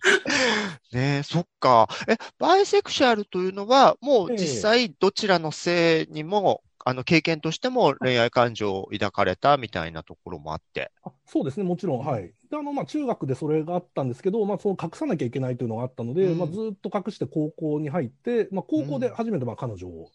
[0.93, 1.89] ねえ、そっか。
[2.09, 10.91] え、バイセクシャルというのは、もう実際どちらの性にも、あの、経験としても恋愛感情を抱かれたみたいなところもあって。
[11.05, 12.33] あそうですね、もちろん、はい。
[12.51, 20.11] で、あの、まあ、中学でそれがあったんですけど、まあ、その隠さなきゃいけないというのがあったので、うんまあ、ずっと隠して高校に入って、まあ、高校で初めて、まあ、彼女を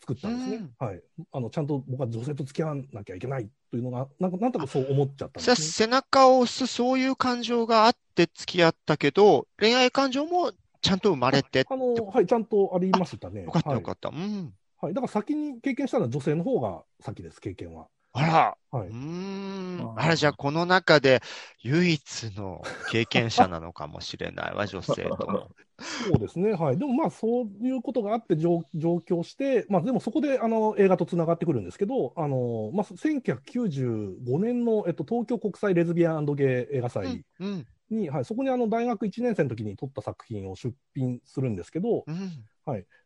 [0.00, 0.66] 作ったんですね。
[0.78, 1.02] はい。
[1.32, 5.66] あの、ちゃんと僕は女性と付き合わなきゃいけないというのが、なんか、なんとかそう思っちゃったんですね。
[5.68, 10.52] 背中を押すそういう感情があって付き合ったけど、恋愛感情も
[10.82, 13.44] ちゃんと生まれて、あの、はい、ちゃんとありましたね。
[13.44, 14.10] よかったはいよかった。
[14.10, 14.54] うん。
[14.80, 14.94] はい。
[14.94, 17.86] だから先に経験したのは女性の方が先です、経験は。
[18.14, 18.88] あら、はい。
[18.88, 20.08] うーんあ。
[20.08, 21.20] ら、じゃあこの中で
[21.62, 25.50] 唯一の経験者なのかもしれないわ、 女性とも。
[25.80, 26.52] そうですね。
[26.52, 26.78] はい。
[26.78, 37.66] でもまあ、そういうことがあって上上京して、まあ、でもそこであの映画とつながってくるんですけど、あの、まあ、1995年の、えっと、東京国際レズビアンゲイ映画祭うん。
[37.90, 42.44] に、はい、そこにあの大学1年生の時に撮った作品を出品するんですけど、うん。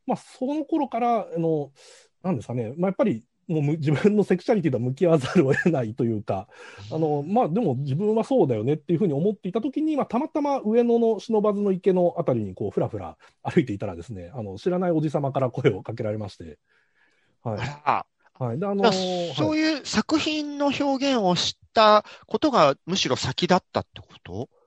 [0.08, 1.70] まあ、その頃から、あの、
[2.22, 6.48] なんですかね、まあ、やっぱり、もうむ自分のセクシャリティとは向き合わざるを得ないというか、
[6.92, 16.58] あの、まあでも自分はそうだよねっていうふうに思っていたときに、まあたまたま上野の不忍池のあたりにこうふらふら歩いていたらですね、あの知らないおじさまから声をかけられまして、
[17.42, 17.58] はい。
[17.60, 18.04] あ
[18.38, 18.58] ら、はい。
[18.58, 19.00] で、あのそ
[19.44, 19.58] うはい。
[19.58, 20.82] いう作品の表
[21.14, 24.48] 現を知ったことがむしろ先だったってこと？
[24.52, 24.57] い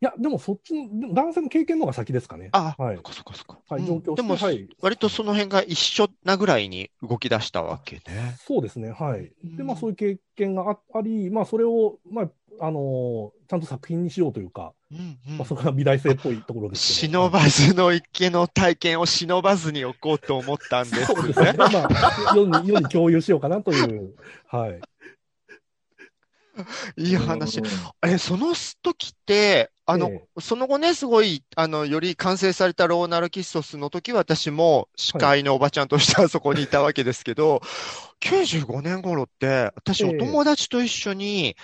[0.00, 2.50] や、でもそっちの、男性の経験の方が先ですかね。
[2.52, 3.58] あ、はいそっかそっかそっか。
[3.68, 4.68] はい、うん上京して、でも、はい。
[4.80, 8.36] 割とその辺が一緒なぐらいに動き出したわけね。
[8.38, 9.32] そうですね、はい。
[9.44, 12.28] で、まあうんそういう経験がああり、まあそれを、まあ、
[12.60, 16.92] あのーちゃんと作品にしようというか、うんうんまあそこが美大生っぽいところです。
[16.92, 21.52] 忍ばずの池の体験を忍ばずに置こうと思ったんですそうですね。
[21.52, 21.54] ね。
[21.56, 24.14] まあ、世に、世に共有しようかなという。
[24.46, 24.80] はい。
[26.96, 27.60] いい話。
[27.60, 28.10] うん。
[28.10, 37.60] え、その時って、あの、えその後ね、すごい、あの、より完成されたローナルキッソスの時は、私も司会のおばちゃんとしてはそこにいたわけですけど、
[38.20, 40.10] 95年頃って、私、ええ。
[40.10, 41.56] お友達と一緒に、え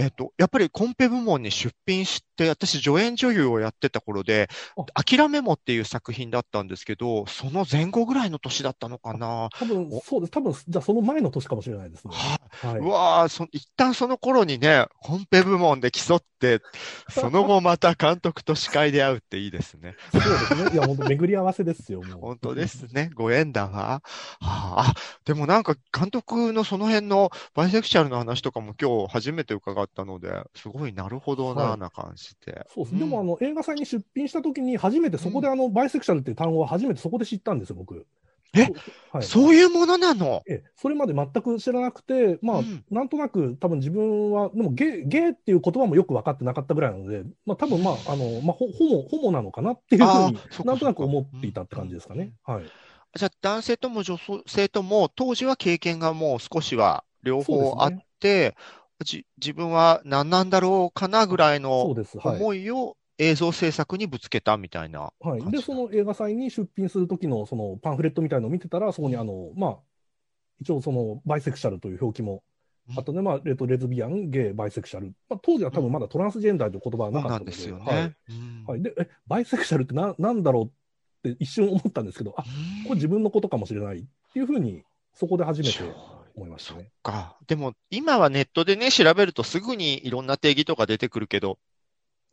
[0.00, 4.48] っと、やっぱりコンペ部門に出品して、私、助演女優をやってた頃で、
[4.94, 9.50] 諦めもっていう作品だったんですけど、その前後ぐらいの年だったのかな。
[9.52, 10.32] 多分、そうです。
[10.32, 12.14] 多分、じゃあその前の年かもしれないですね。
[12.14, 12.78] ははい。
[12.78, 16.60] うわーそ、一旦その頃にね、コンペ部門で競って、
[17.10, 19.96] その後また監督と司会で会うっていいですね。
[20.12, 20.70] そうですね。
[20.72, 22.20] いや、本当巡り合わせですよ、もう。
[22.20, 23.10] 本当ですね。
[23.14, 23.70] ご縁だわ。
[23.70, 24.02] は
[24.40, 32.66] あ、あ、でもなんか監督のその辺のバイセクシャルの話とかも今日初めて伺ったので、すごいなるほどな、はいな感じで。
[32.74, 32.92] そうです。
[32.94, 38.06] うんでも、あの、映画祭に出品したときに、初めてそこで、あの、バイセクシャルっていう単語は初めてそこで知ったんですよ、僕。
[38.54, 38.66] え？
[39.10, 39.22] はい。
[39.22, 40.42] そういうものなの？
[40.46, 52.32] ええ、それまで全く知らなくて、まあ、うんなんとなく多分自分は、でもゲイ、ゲイっていう言葉もよく分かってなかったぐらいなので、まあ多分まあ、あの、まあ、ホホモ、ホモなのかなっていうふうになんとなく思っていたって感じですかね。
[52.44, 52.64] はい。
[53.14, 58.54] じゃあ男性とも女性とも当時は経験がもう少しは両方あって、
[59.04, 61.94] じ自分は何なんだろうかなぐらいの。
[62.24, 65.50] 思いを映像制作にぶつけたみたいなはい。
[65.50, 69.76] で、その映画祭に出品する時のそのパンフレットみたいのを見てたら、そこにあの、まあ、
[70.60, 72.42] 一応そのバイセクシャルという表記も
[72.96, 75.14] あったね、まあ、レとレズビアン、ゲイ、バイセクシャル。
[75.28, 77.84] まあ、当時は多分まだトランスジェンダーという言葉はななかったので、んですよね。
[77.84, 78.02] はい。
[78.02, 78.82] うんはい。
[78.82, 80.70] で、え、バイセクシャルってな、なんだろ
[81.24, 82.42] うって一瞬思ったんですけど、あ、
[82.86, 84.82] これ自分のことかもしれないっていうふうに、
[85.14, 85.94] そこで初めて
[86.34, 86.90] 思いましたね。
[87.02, 87.36] か。
[87.46, 91.58] でも、今はネットでね、調べるとすぐにいろんな定義とか出てくるけど、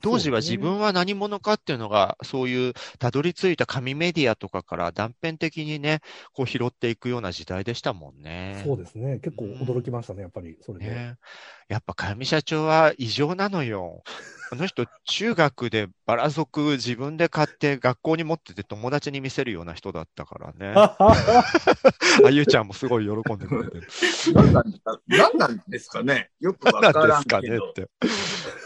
[0.02, 6.00] 当時は自分は何者かっていうのが、そういうたどり着いた紙メディアとかから断片的にね、
[6.34, 8.62] こう拾っていくような時代でしたもんね。
[8.66, 9.20] そうですね。
[9.20, 10.86] 結構驚きましたね、やっぱり、それで。
[10.86, 11.16] ね。
[11.68, 14.04] やっぱ、かみ社長は異常なのよ。
[14.52, 20.74] あの人、中学でバラ族自分で買って学校に持ってて友達に見せるような人だったからね。
[22.26, 23.88] あゆうちゃんもすごい喜んでくれてる。
[24.34, 27.54] 何なんですか何なんですかねよくわからんですかけど。
[27.54, 27.90] ねって。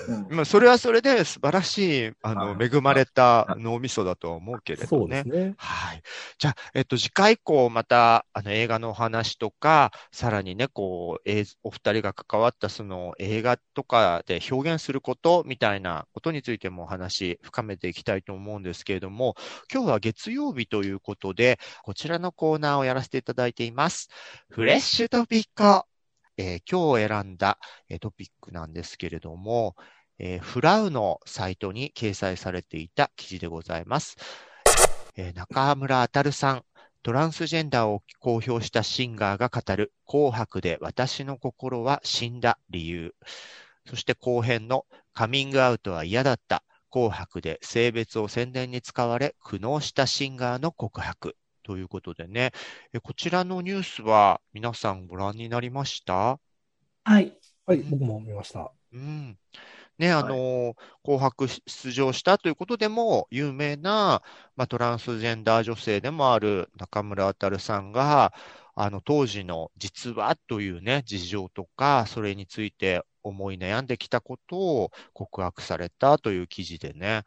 [0.07, 5.23] うんまあ、それはそれで素晴らしい、あの、はい恵まれた脳みそだとは思うけれどね。
[5.23, 5.53] ね。
[5.57, 6.01] はい。
[6.37, 19.35] じゃあ、えっと、次回以降、また、あの、映画のお話とか、さらにね、こう、映お二人が関わった、その、映画とかで表現すること、みたいなことについてもお話、深めていきたいと思うんですけれども、
[19.73, 24.09] 今日は月曜日ということで、こちらのコーナーをやらせていただいています。
[24.49, 25.85] フレッシュトピック。
[26.37, 27.59] えー今日選んだ、
[27.89, 29.75] えートピックなんですけれども、
[30.19, 34.17] えーフラウのサイトに掲載されていた記事でございます。
[35.15, 36.63] えー中村あたるさん、
[37.03, 43.13] トランスジェンダーを公表したシンガーが語る紅白で私の心は死んだ理由。
[43.85, 51.35] そして後編のカミングアウトは嫌だった紅白で性別を宣伝に使われ苦悩したシンガーの告白。
[51.63, 52.51] ということでね、
[52.91, 56.39] えこちらのニュースは皆さんご覧になりました？
[57.05, 57.31] はい。
[57.65, 58.71] はい、僕も見ました。
[58.91, 59.37] うん。
[59.97, 64.21] ね、あの、紅白出場したということでも有名な、
[64.55, 68.33] まあ、トランスジェンダー女性でもある中村あさんが、
[68.75, 77.23] あの、当時の実はというね、事情とか、それについて思い悩んできたことを告白されたという記事でね、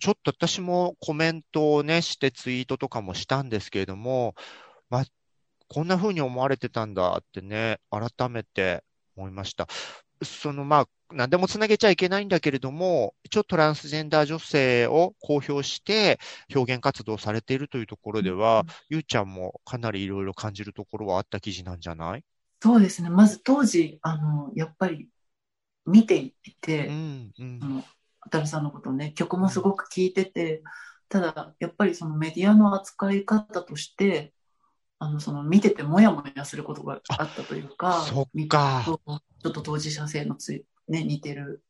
[0.00, 4.34] ちょっと私もコメントをね、してツイートとかもしたんですけれども、
[4.88, 5.04] まあ、
[5.68, 8.84] こんな風に思われてたんだってね、改めて
[9.16, 9.66] 思いました。
[10.22, 16.20] そのまあ、何でもつなげちゃいけないんだけれども、一応トランスジェンダー女性を公表して
[16.54, 22.22] 表現活動されているというところでは、ゆうちゃんもかなりいろいろ感じるところはあった記事なんじゃない？
[22.62, 23.10] そうですね。
[23.10, 25.08] まず当時、あの、やっぱり
[25.86, 27.66] 見ていて、うん、うんあ。
[27.66, 27.84] の、
[28.20, 30.62] あたるさんのことをね、曲もすごく聴いてて、
[31.08, 34.32] ただ、やっぱりそのメディアの扱い方として、
[34.98, 41.62] あの、その見ててもやもやすることがあったというか、そっかちょっと当事者性のつい、ね、似てる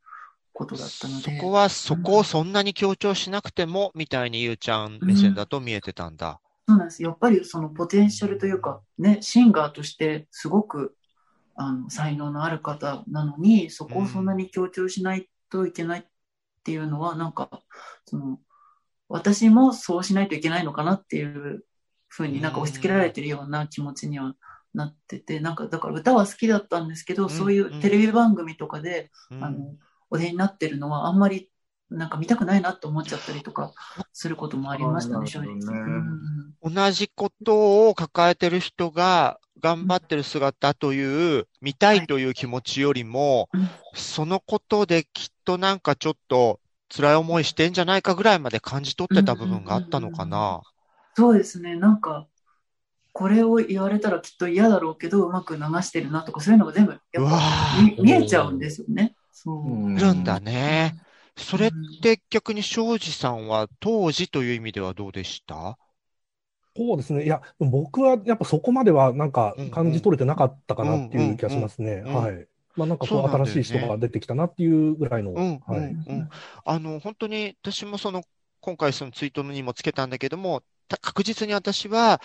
[0.52, 6.40] ことだったので、そこは、そこをそんなに強調しなくても、みたいにゆうちゃん目線だと見えてたんだ。
[6.68, 7.02] そうなんです。
[7.02, 10.94] やっぱりそのポテンシャルというか、ね、シンガーとしてすごく
[11.54, 16.04] あの才能のある方なのに、そこをそんなに強調しないといけないっ
[16.64, 17.62] ていうのは、なんか、
[18.06, 18.38] その、
[19.08, 21.64] 私もそうしないといけないのかなっていう
[22.08, 24.34] ふうになんか押し付けられてるような気持ちには
[24.72, 29.44] なってて、なんかだから歌は好きだったんですけど、んそういうテレビ番組とかで、うん。
[29.44, 29.74] あの、
[30.10, 31.50] お出になってるのはあんまり
[31.92, 33.72] なんか見たくないなって思っちゃったりとか
[34.12, 35.58] することもありましたね、正直。
[36.62, 50.62] 同じことを抱えてる人が頑張ってる姿という、見たいという気持ちよりも、うんそのことできっとなんかちょっと辛い思いしてんじゃないかぐらいまで感じ取ってた部分があったのかな。
[51.14, 52.26] そうですね、なんか、
[53.12, 59.14] これを言われたらきっと嫌だろうけど、うまく流してるなとか、そういうのが全部、やっぱ見えちゃうんですよね。
[59.32, 59.92] そう。
[59.92, 60.94] いるんだね。
[61.36, 61.70] それっ
[62.02, 65.78] て逆に庄司さんは当時という意味ではどうでした？
[66.76, 67.24] そうですね。
[67.24, 72.02] いや、僕はやっぱそこまではなんか感じ取れてなかったかなっていう気がしますね。
[72.02, 72.48] はい。
[72.76, 75.98] まあなんかこう新しい人が出てきたなっていうぐらいの、うん、うん、はい。
[76.06, 76.28] うん。
[76.64, 78.22] あの、本当に私もその、
[78.60, 82.20] 今回そのツイートにもつけたんだけども、た確実に私は、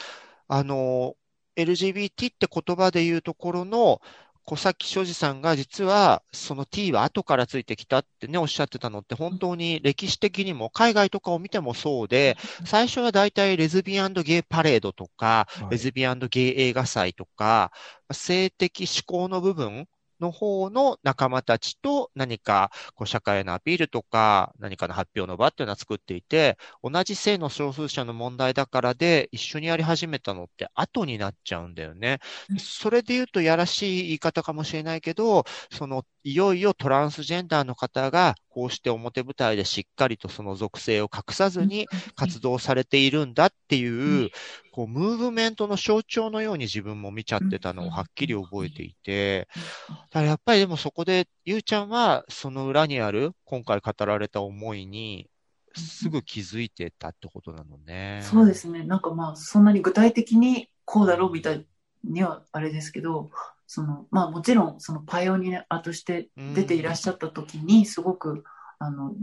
[0.47, 1.17] あの、
[1.55, 4.01] LGBT って言葉で言うところの、
[4.49, 15.71] 小崎庄司さんが実はその T は後からついてきたってね、おっしゃってたのって本当に歴史的にも海外とかを見てもそうで、最初は大体レズビアンゲイパレードとか、はい。
[15.71, 17.73] レズビアンゲイ映画祭とか、
[18.09, 19.85] 性的指向の部分
[20.19, 32.19] の方の仲間たちと何かこう社会へのアピールとか何かの発表の場っていうのは作っていて、同じ性の少数者の問題だからで一緒にやり始めたのって後になっちゃうんだよね。
[32.59, 44.31] それで言うとやらしい言い方かもしれないけど、そのいよいよトランスジェンダーの方がこうして表舞台でしっかりとその属性を隠さずに活動されているんだっていう、
[44.71, 49.47] こう、ムーブメントの象徴のように自分も見ちゃってたのをはっきり覚えていて、
[49.87, 55.29] だからやっぱりでもそこで、ゆうちゃんはその裏にある、今回語られた思いに、
[55.75, 58.21] すぐ気づいてたってことなのね。
[58.23, 61.67] そうですね、なんかまあ、そんなに具体的にこうだろうみたい
[62.03, 63.29] にはあれですけど、
[63.67, 68.43] そのまあもちろんそのパイオニアとして出ていらっしゃった時にすごく
[68.79, 69.13] あの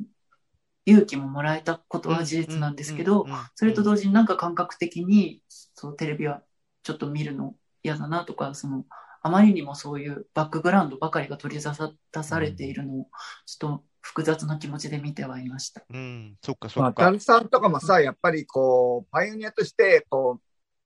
[0.87, 6.43] 勇気ももらえたことは事実なんですけど、それと同時になんか感覚的にそうテレビは
[6.83, 8.85] ちょっと見るの嫌だなとか、その
[9.23, 13.07] あまりにもそういうバックグラウンドばかりが取り出さ出されているのを
[13.47, 15.83] ちょっと複雑な気持ちで見てはいました。
[15.91, 17.05] うん、そっかそまあ、っか。
[17.05, 20.44] タルさんとかもさ、やっぱりこう、パイオニアとして、こう、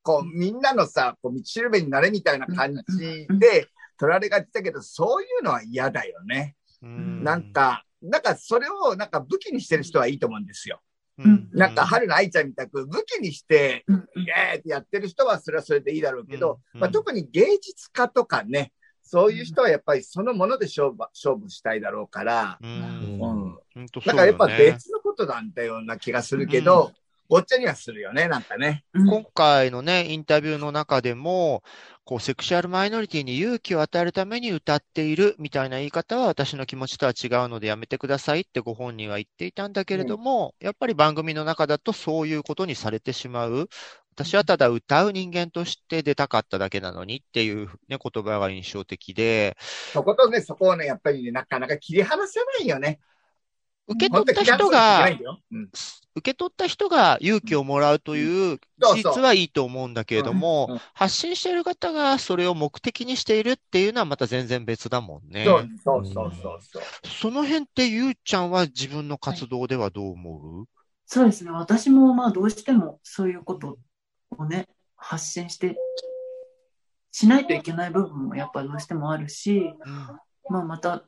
[0.08, 6.56] こう、みんなのさ、こう、道しるべになれみたいな感じで取られがちだけど、そういうのは嫌だよね。
[6.80, 7.22] うん。
[7.22, 10.80] なん、か、なんかそれをなんか武器にしてる人はいいと思うんですよ。
[11.18, 11.50] うん。
[11.52, 13.96] なんか、春の愛ちゃんみたく武器にして、うん。
[14.16, 16.80] イエーイってやってる人はそれはそれでいいだろうけど、うん。
[16.80, 23.58] まあ、特に芸術家とかね、そういう人はやっぱりそのもので勝負勝負したいだろうから、うん。
[24.12, 26.92] からやっぱ別のことなんだような気がするけど、
[27.28, 28.84] ごっちゃにはするよね、なんかね。
[28.94, 31.62] 今回のね、インタビューの中でも、
[32.04, 43.68] こう、セクシュアルマイノリティに勇気を与えるために歌っているみたいな言い方は私の気持ちとは違うのでやめてくださいってご本人は言っていたんだけれども、やっぱり番組の中だとそういうことにされてしまう。
[44.12, 49.56] 私はただ歌う人間として出たかっただけなのにっていうね、言葉が印象的で、
[49.92, 53.00] そことね、そこをね、やっぱりね、なかなか切り離せないよね。
[53.88, 55.08] 受け取った人が、
[56.14, 60.76] 受け取った人が勇気をもらうという事実はいいと思うんだけれども、うんう。
[60.76, 60.80] ん。
[60.94, 65.44] 発信している方がそれを目的にしているっていうのはまた全然別だもんね。
[65.44, 66.82] そうそうそうそうそう。
[67.06, 70.66] その辺ってゆうちゃんは自分の活動ではどう思う、
[71.06, 71.50] そうですね。
[71.50, 73.78] 私もまあどうしてもそういうこと
[74.36, 75.76] をね、発信して、
[77.10, 79.72] しないといけない部分もやっぱどうしてもあるし、
[80.50, 81.04] まあまた、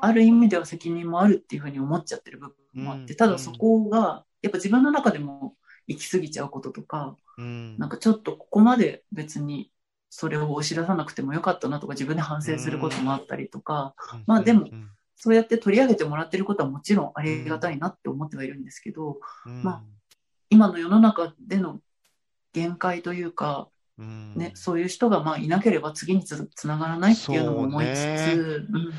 [0.00, 3.16] ある意味では責任もあるっていうふうに思っちゃってる部分もあって、うん。
[3.16, 5.54] ただそこが、やっぱ自分の中でも
[5.86, 7.78] 行き過ぎちゃうこととか、うん。
[7.78, 9.70] なんかちょっとここまで別に
[10.10, 13.94] それを押し出さなくてもよかったなとか自分で反省することもあったりとか、
[14.26, 14.90] まあでもうん。
[15.18, 19.62] そうやって取り上げてもらってることはもちろんありがたいなって思ってはいるんですけど、うん。
[19.62, 19.82] ま
[20.50, 21.80] 今の世の中での
[22.52, 24.34] 限界というか、うん。
[24.36, 28.92] ね、そういう人がまあいなければ次につつながらないっていうのも思いつつ、うん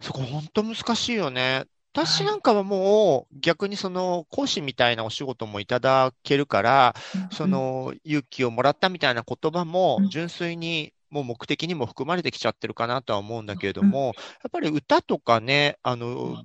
[0.00, 1.64] そこ本当難しいよね。
[1.92, 6.94] 私なんかはもう逆にその講師みたいなお仕事もいただけるから、
[7.32, 10.08] その勇気をもらったみたいな言葉もうん。
[10.10, 14.12] 純粋にもう目的にも含まれてきちゃってるかなとは思うんだけれども、や
[14.48, 16.44] っぱり歌とかね、あの、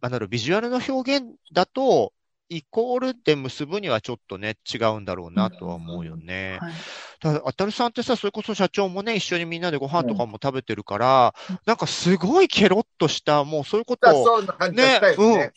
[0.00, 2.12] なんだろう、ビジュアルの表現だと、
[2.48, 6.58] イコールで結ぶにはちょっとね、違うんだろうなとは思うよね。
[6.60, 6.72] はい
[7.20, 15.00] だから、あたるさんってさ、それこそ社長もね、一緒にみんなでご飯とかも食べてるから、うんなんかすごいケロッとした、もうそういうこだとを、ねね。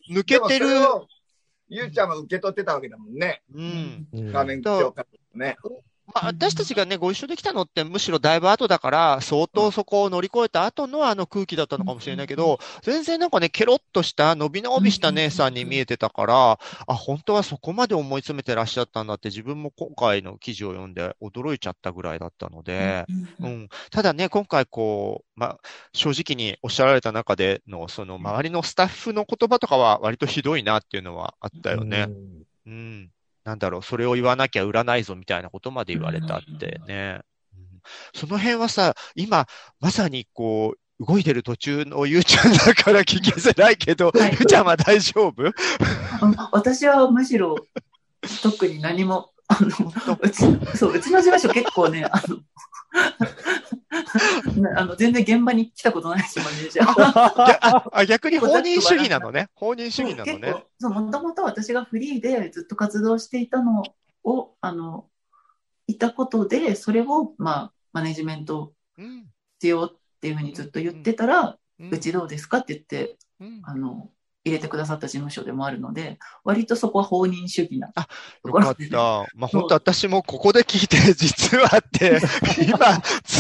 [0.09, 0.67] うん、抜けてる
[1.67, 3.43] ゆうちゃんは受け取ってたわけだもんね。
[3.53, 4.07] うん。
[4.13, 5.57] うん画面上からね。
[6.13, 23.05] まあ、私たちがね、ご一緒できたのってむしろだいぶ後だから、相当そこを乗り越えた後のあの空気だったのかもしれないけど、全然なんかね、ケロッとした、伸び伸びした姉さんに見えてたから、あ、本当はそこまで思い詰めてらっしゃったんだって自分も今回の記事を読んで驚いちゃったぐらいだったので、
[23.39, 23.69] うんうん。
[23.91, 25.59] ただね、今回こう、まあ、
[25.93, 32.07] 正直におっしゃられた中での、その周りのスタッフの言葉とかは割とひどいなっていうのはあったよね。
[32.65, 33.11] うん。
[33.49, 37.21] なんだろう、それを言わなきゃ売らないぞみたいなことまで言われたってね。
[37.57, 37.81] うん。
[38.13, 39.47] その辺はさ、今、
[39.79, 44.33] まさにこう、動いてる途中のゆうちゃんだから聞きづらいけど、はい。
[44.33, 45.47] ゆうちゃんは大丈夫？
[45.47, 47.55] あ私はむしろ
[48.43, 50.43] 特に何も、あの、うち
[50.77, 52.43] そううちの事務所結構ね、あの、ね
[54.75, 57.89] あの全然現場に来たことないし、マネージャーは。
[57.93, 59.49] あ逆に放任主義なのね。
[59.55, 60.65] 放任主義なのね。
[60.79, 63.83] そう、もともと私がフリーでずっと活動していたの
[64.23, 65.07] を、あの、
[65.87, 69.29] いたことで、それを、まあ、マネジメントうん
[69.59, 74.11] 必要っていうふうにずっと言ってたら、うんうちどうですかって言って、うんあの、
[74.45, 78.01] 入れてくださった事務所でもあるので、割とそこは放任主義なと
[78.47, 78.75] よかっ。
[78.89, 78.97] た。
[79.35, 82.19] まあ、本当私もここで聞いて、 実はって、
[82.65, 82.77] 今、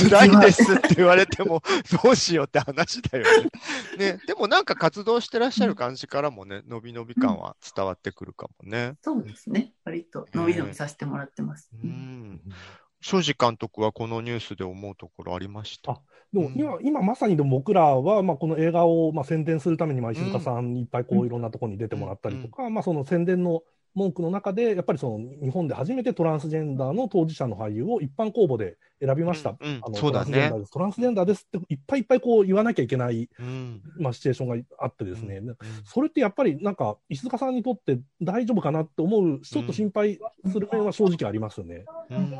[0.09, 1.61] 辛いですって言われても、
[2.03, 3.49] どうしようって話だよね。
[3.97, 8.95] ね、でもなんか活動してらっしゃる感じからもね、伸び伸び感は伝わってくるかもね。
[9.01, 9.73] そうですね。
[9.85, 11.69] 割と伸び伸びさせてもらってます。
[11.73, 12.41] ううんん。
[13.01, 16.01] 庄司監督はこのニュースで思うところありました？
[16.33, 23.63] あでも今、今まさにでも僕らは、まあ、この映画をまあ宣伝するために、まあ、石塚さんにいっぱいこういろんなところに出てもらったりとか、まあ、その宣伝の
[23.95, 29.55] 文句の中で、やっぱりその日本で初めてトランスジェンダーの当事者の俳優を一般公募で選びました。
[29.59, 30.71] うんうんあのそうだねトランスジェンダーです。
[30.71, 33.81] トランスジェンダーですっていっぱいいっぱいこう言わなきゃいけない、うん。
[33.97, 40.19] まあ、シチュエーションがあってですね、うんそれってやっぱりなんか石塚さんにとって大丈夫かなって思う、ちょっと心配
[40.51, 41.85] する面は正直ありますよね。
[42.09, 42.31] うん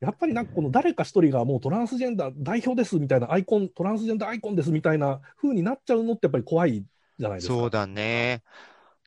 [0.00, 6.84] やっぱりなんかこの誰か一人がもうトランスジェンダー代表ですみたいなアイコン、トランスジェンダーアイコンですみたいな風になっちゃうのってやっぱり怖い
[7.18, 7.54] じゃないですか。
[7.54, 8.42] そうだね。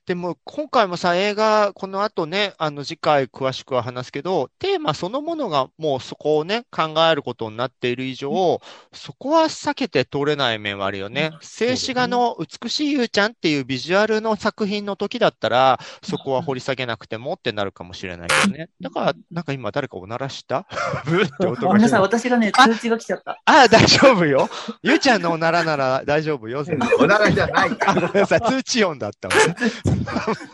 [0.05, 8.59] でも、今回もさ、映画、この後ね、あの、次回詳しくは話すけど、テーマそのものがもうそこをね、考えることになっている以上、
[8.91, 11.31] そこは避けて通れない面はあるよね。
[11.39, 18.67] 静止画の美しいゆうちゃんっていうビジュアルの作品の時だったら、そこは掘り下げなくてもってなるかもしれないけどね。
[18.81, 20.65] だから、なんか今誰かおならした？
[21.07, 22.01] ブーって音がごめんなさい。
[22.01, 23.39] 私がね、通知が来ちゃった。
[23.45, 24.49] ああ、大丈夫よ。
[24.81, 26.65] ゆうちゃんのおならなら大丈夫よ。
[26.99, 29.55] おならじゃないかあ、ごめんなさい、通知音だったわね。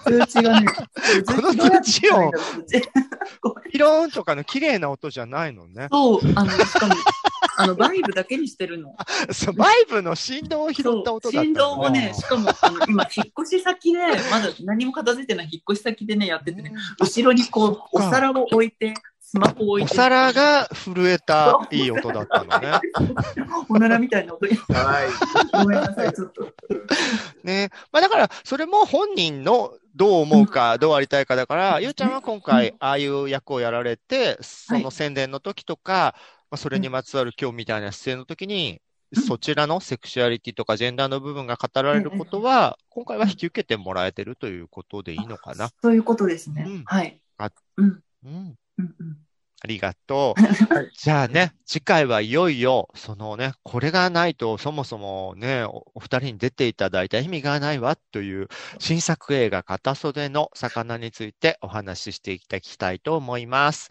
[0.06, 0.68] 通知がね、
[1.26, 2.32] この通知音
[2.68, 2.90] 通知
[3.42, 5.88] ごめんピローンとかの綺麗な音じゃないのね。
[5.92, 6.96] そう、あの、しかも、
[7.58, 8.96] あの、バイブだけにしてるの。
[9.32, 14.00] そう、バイブの振動を拾った音だった振動のもね、しかも、あの今、引っ越し先で、
[14.32, 18.94] まだ何も片付いてない引っ越し先でね、やっててね、後ろにこう、お皿を置いて、
[19.30, 19.94] スマホを置いて。
[19.94, 22.80] お皿が震えたいい音だったのね。
[23.70, 24.56] おならみたいな音に。
[24.56, 25.08] はい。
[25.56, 26.52] ごめんなさい、ちょっと。
[27.44, 27.70] ね。
[27.92, 36.16] まあだから、それも本人のどう思うか、どうありたいかだから、ゆうちゃんは今回、ああいう役をやられて、その宣伝の時とか、
[36.50, 38.82] まあそれにまつわる今日みたいな出演の時に、
[39.14, 45.70] そちらのセクシュアリティとかジェンダーの部分が語られることは、今回は引き受けてもらえてるということでいいのかな。
[45.84, 46.66] そういうことですね。
[46.68, 47.22] うんはい。
[47.38, 48.04] あうん。
[48.26, 48.56] うん。
[48.80, 49.18] うんうん。
[49.62, 50.42] ありがとう。
[50.98, 58.48] じゃあね、次回はいよいよ、そのね、これがないとそもそもね、おお二人に出ていただいた意味がないわという
[58.80, 63.90] 新作映画片袖の魚についてお話ししていきたいと思います。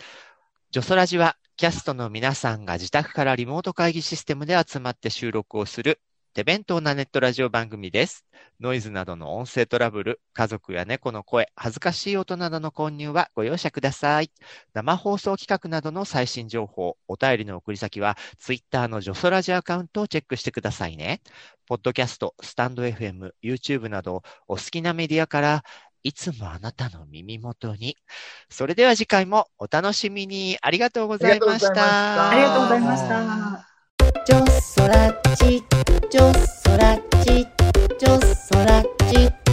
[0.70, 6.00] ジョソラジはキャストの皆さんが自宅からリモート会議システムで集まって収録をする
[6.34, 8.24] 手弁当なネットラジオ番組です。
[8.60, 14.30] ノイズなどの音声トラブル、家族や猫の声、恥ずかしい音などの混入はご容赦ください。
[14.74, 21.22] 生放送企画などの最新情報、お便りの送り先は、ツイッターのジョソラジアカウントをチェックしてくださいね。
[21.66, 25.64] ポッドキャスト、スタンド FM、YouTube など、お好きなメディアから、
[26.02, 27.96] いつもあなたの耳元に。
[28.48, 30.56] それでは次回もお楽しみに。
[30.62, 32.30] ありがとうございました。
[32.30, 33.77] ありがとうございました。
[34.24, 35.62] ちょそらち
[36.10, 37.46] ちょそらち
[37.98, 39.47] ちょそらち